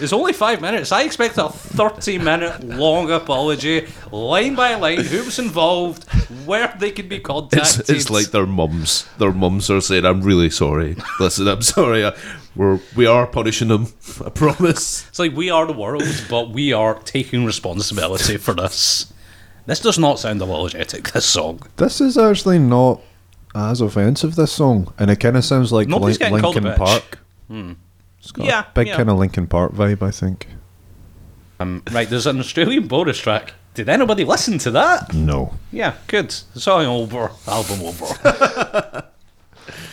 It's 0.00 0.12
only 0.12 0.32
five 0.32 0.60
minutes. 0.60 0.92
I 0.92 1.02
expect 1.02 1.38
a 1.38 1.48
30 1.48 2.18
minute 2.18 2.64
long 2.64 3.10
apology, 3.10 3.86
line 4.10 4.54
by 4.54 4.74
line, 4.74 5.00
who 5.04 5.24
was 5.24 5.38
involved, 5.38 6.04
where 6.44 6.74
they 6.78 6.90
could 6.90 7.08
be 7.08 7.20
contacted. 7.20 7.88
it's 7.90 8.10
like 8.10 8.30
their 8.30 8.46
mums. 8.46 9.06
Their 9.18 9.32
mums 9.32 9.70
are 9.70 9.80
saying, 9.80 10.04
"I'm 10.04 10.22
really 10.22 10.50
sorry. 10.50 10.96
Listen, 11.20 11.48
I'm 11.48 11.62
sorry. 11.62 12.04
I, 12.04 12.12
we're 12.56 12.80
we 12.96 13.06
are 13.06 13.26
punishing 13.26 13.68
them. 13.68 13.88
I 14.24 14.30
promise." 14.30 15.06
It's 15.08 15.18
like 15.18 15.34
we 15.34 15.50
are 15.50 15.66
the 15.66 15.72
world, 15.72 16.04
but 16.28 16.50
we 16.50 16.72
are 16.72 16.94
taking 17.00 17.44
responsibility 17.44 18.36
for 18.36 18.54
this. 18.54 19.12
This 19.66 19.80
does 19.80 19.98
not 19.98 20.18
sound 20.18 20.42
apologetic, 20.42 21.10
this 21.12 21.24
song. 21.24 21.60
This 21.76 22.00
is 22.00 22.18
actually 22.18 22.58
not 22.58 23.00
as 23.54 23.80
offensive, 23.80 24.34
this 24.36 24.52
song. 24.52 24.92
And 24.98 25.10
it 25.10 25.16
kind 25.20 25.36
of 25.36 25.44
sounds 25.44 25.72
like 25.72 25.88
Nobody's 25.88 26.20
Lin- 26.20 26.32
getting 26.32 26.40
called 26.42 26.56
a 26.56 26.60
Linkin 26.60 26.72
bitch. 26.84 26.86
Park. 26.86 27.18
Hmm. 27.48 27.72
It's 28.24 28.32
got 28.32 28.46
Yeah, 28.46 28.60
a 28.60 28.72
big 28.72 28.86
yeah. 28.86 28.96
kind 28.96 29.10
of 29.10 29.18
Linkin 29.18 29.46
Park 29.46 29.74
vibe, 29.74 30.02
I 30.02 30.10
think. 30.10 30.46
Um, 31.60 31.82
right, 31.92 32.08
there's 32.08 32.26
an 32.26 32.40
Australian 32.40 32.88
bonus 32.88 33.18
track. 33.18 33.52
Did 33.74 33.90
anybody 33.90 34.24
listen 34.24 34.56
to 34.60 34.70
that? 34.70 35.12
No. 35.12 35.52
Yeah, 35.70 35.92
good. 36.06 36.32
Song 36.32 36.86
over, 36.86 37.30
album 37.46 37.82
over. 37.82 39.04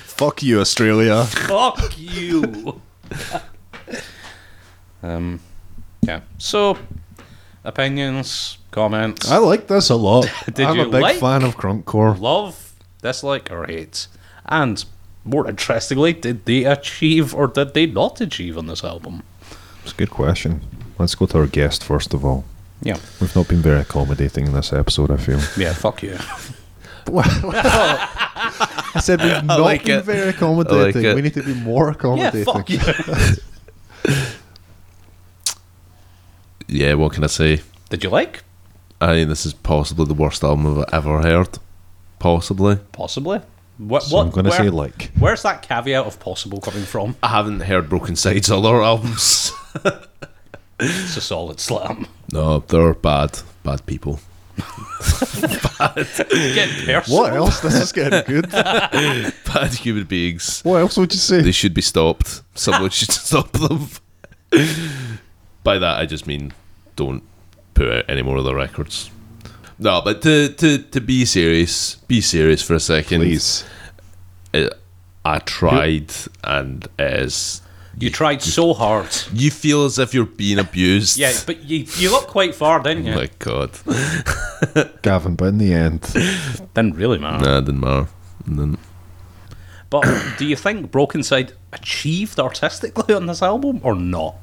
Fuck 0.06 0.44
you, 0.44 0.62
Australia. 0.62 1.26
Fuck 1.26 1.92
you. 1.98 2.82
um, 5.04 5.40
yeah. 6.02 6.22
So, 6.38 6.78
opinions, 7.66 8.60
comments, 8.72 9.30
I 9.30 9.38
like 9.40 9.68
this 9.68 9.90
a 9.90 9.96
lot. 9.96 10.32
Did 10.54 10.68
I'm 10.68 10.76
you 10.78 10.82
a 10.84 10.90
big 10.90 11.02
like- 11.02 11.18
fan 11.18 11.44
of 11.44 11.58
Crunkcore. 11.58 12.18
love, 12.20 12.74
dislike, 13.02 13.52
or 13.52 13.66
hate, 13.66 14.08
and 14.46 14.86
more 15.24 15.48
interestingly, 15.48 16.14
did 16.14 16.46
they 16.46 16.64
achieve 16.64 17.34
or 17.36 17.48
did 17.48 17.74
they 17.74 17.86
not 17.86 18.22
achieve 18.22 18.58
on 18.58 18.68
this 18.68 18.84
album? 18.84 19.24
It's 19.84 19.94
a 19.94 19.96
good 19.96 20.12
question. 20.12 20.62
Let's 20.98 21.16
go 21.16 21.26
to 21.28 21.40
our 21.40 21.48
guest 21.48 21.84
first 21.84 22.14
of 22.14 22.24
all. 22.26 22.44
Yeah. 22.82 22.98
We've 23.20 23.36
not 23.36 23.48
been 23.48 23.62
very 23.62 23.82
accommodating 23.82 24.48
in 24.48 24.54
this 24.54 24.74
episode, 24.74 25.12
I 25.12 25.18
feel. 25.18 25.40
Yeah. 25.58 25.74
Fuck 25.74 26.04
you. 26.04 26.18
I 27.14 29.00
said 29.02 29.22
we've 29.22 29.44
not 29.46 29.60
like 29.60 29.86
been 29.86 30.00
it. 30.00 30.06
very 30.06 30.30
accommodating. 30.30 31.04
it. 31.06 31.16
We 31.16 31.22
need 31.22 31.34
to 31.36 31.44
be 31.44 31.54
more 31.54 31.90
accommodating. 31.90 32.46
yeah. 32.46 32.52
accommodating. 32.52 32.80
Fuck 32.80 34.10
you. 34.10 34.16
Yeah, 36.68 36.94
what 36.94 37.12
can 37.12 37.26
I 37.26 37.28
say? 37.28 37.62
Did 37.90 38.02
you 38.02 38.10
like? 38.10 38.44
I 39.02 39.08
think 39.08 39.28
this 39.28 39.46
is 39.46 39.54
possibly 39.54 40.06
the 40.06 40.14
worst 40.14 40.42
album 40.42 40.80
I've 40.80 40.94
ever 40.94 41.22
heard. 41.22 41.60
Possibly. 42.18 42.78
Possibly. 42.94 43.42
What? 43.88 44.04
So 44.04 44.18
what 44.18 44.26
I'm 44.26 44.32
going 44.32 44.46
to 44.46 44.52
say 44.52 44.70
like. 44.70 45.12
Where's 45.18 45.42
that 45.44 45.62
caveat 45.64 46.06
of 46.06 46.20
possible 46.20 46.60
coming 46.62 46.84
from? 46.84 47.16
I 47.24 47.30
haven't 47.30 47.62
heard 47.62 47.90
Brokencyde's 47.90 48.52
other 48.52 48.82
albums. 48.82 49.52
It's 50.80 51.18
a 51.18 51.22
solid 51.22 51.60
slam. 51.60 52.08
no, 52.32 52.60
they're 52.60 52.94
bad, 52.94 53.40
bad 53.64 53.86
people. 53.86 54.20
Getting 54.58 56.06
personal. 56.86 57.20
What 57.20 57.34
else? 57.34 57.60
This 57.62 57.76
is 57.76 57.92
getting 57.92 58.24
good. 58.26 58.50
Bad 58.52 59.74
human 59.74 60.04
beings. 60.06 60.62
What 60.62 60.82
else 60.82 60.98
would 60.98 61.12
you 61.14 61.20
say? 61.20 61.42
They 61.42 61.52
should 61.52 61.74
be 61.74 61.82
stopped. 61.82 62.42
Someone 62.56 62.90
should 62.92 63.12
stop 63.12 63.52
them. 63.54 63.88
By 65.64 65.78
that, 65.80 66.00
I 66.00 66.06
just 66.06 66.28
mean 66.28 66.54
don't 66.96 67.24
put 67.74 67.92
out 67.92 68.06
any 68.10 68.22
more 68.22 68.38
of 68.38 68.46
their 68.46 68.56
records. 68.56 69.10
No, 69.82 70.02
but 70.02 70.22
to 70.22 70.50
to 70.50 70.78
to 70.78 71.02
be 71.02 71.26
serious, 71.26 71.96
be 72.08 72.22
serious 72.22 72.62
for 72.62 72.76
a 72.76 72.80
second. 72.80 73.22
Please. 73.22 73.66
It, 74.54 74.72
I 75.26 75.40
tried, 75.40 76.12
and 76.44 76.88
it 77.00 77.20
is 77.22 77.62
You 77.98 78.10
tried 78.10 78.42
so 78.42 78.74
hard. 78.74 79.08
you 79.34 79.50
feel 79.52 79.86
as 79.86 79.98
if 80.00 80.14
you're 80.14 80.26
being 80.26 80.60
abused. 80.60 81.18
Yeah, 81.18 81.34
but 81.46 81.64
you 81.64 81.86
you 81.98 82.10
got 82.10 82.28
quite 82.28 82.54
far, 82.56 82.82
didn't 82.84 83.06
you? 83.06 83.14
Oh 83.14 83.16
my 83.16 83.30
god. 83.40 83.72
Gavin, 85.02 85.36
but 85.36 85.46
in 85.46 85.58
the 85.58 85.74
end, 85.74 86.02
Didn't 86.74 86.96
really 86.96 87.18
matter. 87.18 87.44
nah, 87.46 87.58
it 87.58 87.66
didn't 87.66 87.80
matter. 87.82 88.08
And 88.46 88.60
then 88.60 88.78
But 89.90 90.06
do 90.38 90.46
you 90.46 90.56
think 90.56 90.92
Brokencyde 90.92 91.54
achieved 91.74 92.40
artistically 92.40 93.16
on 93.16 93.26
this 93.26 93.42
album 93.42 93.80
or 93.84 93.96
not? 93.96 94.36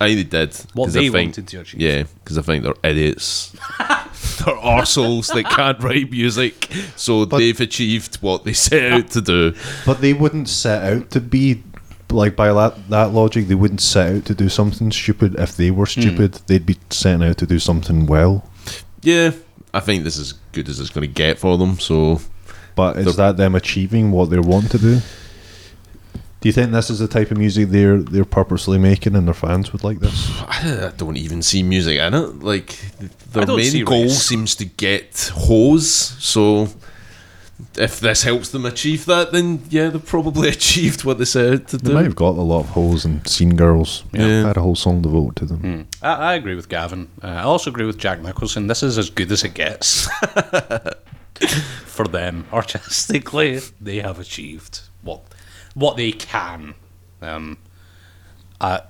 I 0.00 0.08
think 0.14 0.30
they 0.30 0.38
did. 0.46 0.54
What 0.74 0.86
'cause 0.86 0.94
they 0.94 1.00
I 1.08 1.10
think, 1.10 1.28
wanted 1.28 1.48
to 1.48 1.60
achieve. 1.60 1.80
Yeah, 1.80 2.02
because 2.22 2.36
I 2.36 2.42
think 2.42 2.64
they're 2.64 2.74
idiots. 2.90 3.54
they're 4.38 4.56
arseholes 4.56 5.32
that 5.32 5.44
can't 5.44 5.82
write 5.82 6.10
music. 6.10 6.70
So 6.96 7.24
they've 7.24 7.60
achieved 7.60 8.16
what 8.16 8.44
they 8.44 8.52
set 8.52 8.92
out 8.92 9.10
to 9.10 9.20
do. 9.20 9.54
but 9.84 10.00
they 10.00 10.12
wouldn't 10.12 10.48
set 10.48 10.92
out 10.92 11.10
to 11.10 11.20
be 11.20 11.62
like 12.10 12.36
by 12.36 12.52
that 12.52 12.88
that 12.90 13.12
logic. 13.12 13.48
They 13.48 13.54
wouldn't 13.54 13.80
set 13.80 14.16
out 14.16 14.24
to 14.26 14.34
do 14.34 14.48
something 14.48 14.90
stupid. 14.90 15.34
If 15.38 15.56
they 15.56 15.70
were 15.70 15.86
hmm. 15.86 16.00
stupid, 16.00 16.34
they'd 16.46 16.66
be 16.66 16.78
setting 16.90 17.26
out 17.26 17.38
to 17.38 17.46
do 17.46 17.58
something 17.58 18.06
well. 18.06 18.48
Yeah, 19.02 19.32
I 19.72 19.80
think 19.80 20.04
this 20.04 20.16
is 20.16 20.32
as 20.32 20.38
good 20.52 20.68
as 20.68 20.80
it's 20.80 20.90
going 20.90 21.06
to 21.06 21.12
get 21.12 21.38
for 21.38 21.58
them. 21.58 21.78
So 21.78 22.20
But 22.74 22.98
is 22.98 23.16
that 23.16 23.36
them 23.36 23.54
achieving 23.54 24.10
what 24.10 24.30
they 24.30 24.38
want 24.38 24.70
to 24.72 24.78
do? 24.78 25.00
Do 26.46 26.48
you 26.48 26.52
think 26.52 26.70
this 26.70 26.90
is 26.90 27.00
the 27.00 27.08
type 27.08 27.32
of 27.32 27.38
music 27.38 27.70
they're 27.70 27.98
they're 27.98 28.24
purposely 28.24 28.78
making 28.78 29.16
and 29.16 29.26
their 29.26 29.34
fans 29.34 29.72
would 29.72 29.82
like 29.82 29.98
this? 29.98 30.30
I 30.42 30.92
don't 30.96 31.16
even 31.16 31.42
see 31.42 31.64
music 31.64 31.98
in 31.98 32.14
it. 32.14 32.38
Like 32.38 32.78
I 33.00 33.08
their 33.32 33.46
don't 33.46 33.60
see 33.64 33.78
main 33.78 33.84
goal 33.84 34.02
race. 34.04 34.22
seems 34.22 34.54
to 34.54 34.64
get 34.64 35.32
hoes. 35.34 35.90
So 35.90 36.68
if 37.76 37.98
this 37.98 38.22
helps 38.22 38.50
them 38.50 38.64
achieve 38.64 39.06
that, 39.06 39.32
then 39.32 39.64
yeah, 39.70 39.88
they've 39.88 40.06
probably 40.06 40.48
achieved 40.58 41.02
what 41.02 41.18
they 41.18 41.24
said 41.24 41.52
out 41.62 41.66
to 41.70 41.78
They 41.78 41.88
do. 41.88 41.94
might 41.94 42.04
have 42.04 42.14
got 42.14 42.36
a 42.38 42.42
lot 42.42 42.60
of 42.60 42.68
hoes 42.68 43.04
and 43.04 43.26
seen 43.26 43.56
girls. 43.56 44.04
Yeah. 44.12 44.46
had 44.46 44.56
a 44.56 44.60
whole 44.60 44.76
song 44.76 45.02
devoted 45.02 45.34
to 45.38 45.46
them. 45.46 45.88
I, 46.00 46.12
I 46.12 46.34
agree 46.34 46.54
with 46.54 46.68
Gavin. 46.68 47.08
Uh, 47.24 47.26
I 47.26 47.42
also 47.42 47.70
agree 47.72 47.86
with 47.86 47.98
Jack 47.98 48.20
Nicholson. 48.22 48.68
This 48.68 48.84
is 48.84 48.98
as 48.98 49.10
good 49.10 49.32
as 49.32 49.42
it 49.42 49.54
gets 49.54 50.08
for 51.86 52.06
them 52.06 52.46
artistically. 52.52 53.58
They 53.80 53.96
have 53.96 54.20
achieved 54.20 54.82
what 55.02 55.22
what 55.76 55.96
they 55.96 56.10
can. 56.10 56.74
Um, 57.22 57.58
I 58.60 58.80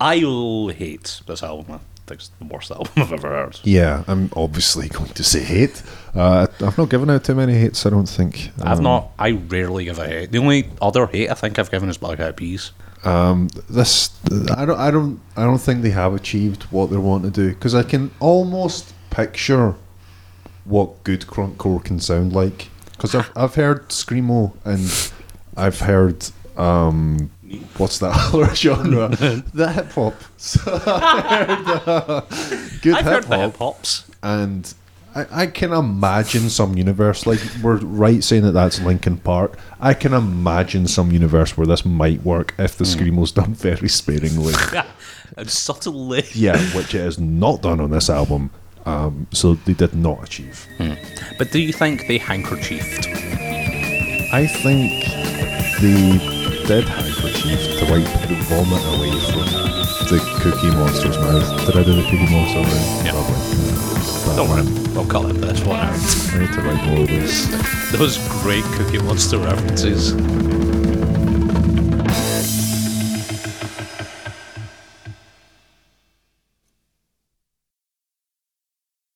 I'll 0.00 0.68
hate 0.68 1.22
this 1.26 1.42
album. 1.42 1.74
I 1.76 1.78
think 2.06 2.20
it's 2.20 2.30
the 2.38 2.44
worst 2.46 2.70
album 2.70 2.90
I've 2.96 3.12
ever 3.12 3.28
heard. 3.28 3.58
Yeah, 3.64 4.04
I'm 4.06 4.30
obviously 4.36 4.88
going 4.88 5.10
to 5.10 5.24
say 5.24 5.40
hate. 5.42 5.82
Uh, 6.14 6.46
I've 6.60 6.76
not 6.78 6.88
given 6.90 7.10
out 7.10 7.24
too 7.24 7.34
many 7.34 7.54
hates. 7.54 7.84
I 7.86 7.90
don't 7.90 8.08
think. 8.08 8.50
I've 8.62 8.78
Um, 8.78 8.84
not. 8.84 9.10
I 9.18 9.30
rarely 9.32 9.84
give 9.84 9.98
a 9.98 10.06
hate. 10.06 10.32
The 10.32 10.38
only 10.38 10.70
other 10.82 11.06
hate 11.06 11.30
I 11.30 11.34
think 11.34 11.58
I've 11.58 11.70
given 11.70 11.88
is 11.88 11.96
Black 11.96 12.20
Eyed 12.20 12.36
Peas. 12.36 12.72
Um, 13.04 13.48
this 13.70 14.10
I 14.56 14.64
don't 14.64 14.78
I 14.78 14.90
don't 14.90 15.20
I 15.36 15.44
don't 15.44 15.60
think 15.60 15.82
they 15.82 15.90
have 15.90 16.14
achieved 16.14 16.64
what 16.64 16.90
they 16.90 16.96
want 16.96 17.22
to 17.24 17.30
do 17.30 17.50
because 17.50 17.72
I 17.72 17.84
can 17.84 18.10
almost 18.18 18.92
picture 19.10 19.76
what 20.64 21.04
good 21.04 21.20
crunkcore 21.22 21.82
can 21.84 22.00
sound 22.00 22.32
like 22.32 22.68
because 22.90 23.14
I've 23.14 23.30
I've 23.36 23.54
heard 23.54 23.90
screamo 23.90 24.52
and 24.64 24.80
I've 25.58 25.80
heard 25.80 26.24
um 26.56 27.30
what's 27.76 27.98
that 27.98 28.14
other 28.34 28.54
genre 28.54 29.08
the 29.54 29.72
hip 29.72 29.90
hop 29.92 30.14
so 30.36 30.60
uh, 30.70 32.20
good 32.82 32.96
hip 33.04 33.24
hop. 33.56 33.84
and 34.22 34.74
I, 35.14 35.26
I 35.42 35.46
can 35.46 35.72
imagine 35.72 36.50
some 36.50 36.76
universe 36.76 37.26
like 37.26 37.40
we're 37.62 37.76
right 37.76 38.22
saying 38.22 38.42
that 38.42 38.52
that's 38.52 38.80
Linkin 38.80 39.16
Park. 39.18 39.58
I 39.80 39.94
can 39.94 40.12
imagine 40.12 40.86
some 40.86 41.10
universe 41.10 41.56
where 41.56 41.66
this 41.66 41.84
might 41.84 42.22
work 42.22 42.54
if 42.58 42.76
the 42.76 42.84
screamo's 42.84 43.32
done 43.32 43.54
very 43.54 43.88
sparingly. 43.88 44.52
and 45.36 45.48
subtly. 45.50 46.24
yeah, 46.34 46.58
which 46.76 46.94
it 46.94 47.00
is 47.00 47.18
not 47.18 47.62
done 47.62 47.80
on 47.80 47.90
this 47.90 48.10
album. 48.10 48.50
Um, 48.84 49.26
so 49.32 49.54
they 49.54 49.72
did 49.74 49.94
not 49.94 50.22
achieve. 50.22 50.66
But 51.38 51.50
do 51.52 51.58
you 51.58 51.72
think 51.72 52.06
they 52.06 52.18
handkerchiefed? 52.18 53.06
I 54.32 54.46
think 54.46 55.37
they 55.80 56.18
did 56.66 56.88
handkerchief 56.88 57.78
to 57.78 57.84
wipe 57.90 58.04
the 58.28 58.34
vomit 58.48 58.82
away 58.94 59.14
from 59.30 59.46
the 60.08 60.18
Cookie 60.40 60.70
Monster's 60.70 61.16
mouth. 61.18 61.66
Did 61.66 61.76
I 61.76 61.84
do 61.84 61.94
the 61.94 62.02
Cookie 62.02 62.30
Monster 62.30 62.60
right? 62.60 63.02
Yeah. 63.04 63.12
Probably. 63.12 64.36
Don't 64.36 64.48
worry, 64.48 64.94
we'll 64.94 65.06
call 65.06 65.26
it 65.26 65.34
this 65.34 65.60
one 65.64 65.80
out. 65.80 65.94
I 66.34 66.38
need 66.40 66.52
to 66.52 66.60
write 66.62 66.84
more 66.86 67.00
of 67.02 67.08
those. 67.08 67.92
Those 67.92 68.18
great 68.42 68.64
Cookie 68.64 68.98
Monster 68.98 69.38
references. 69.38 70.14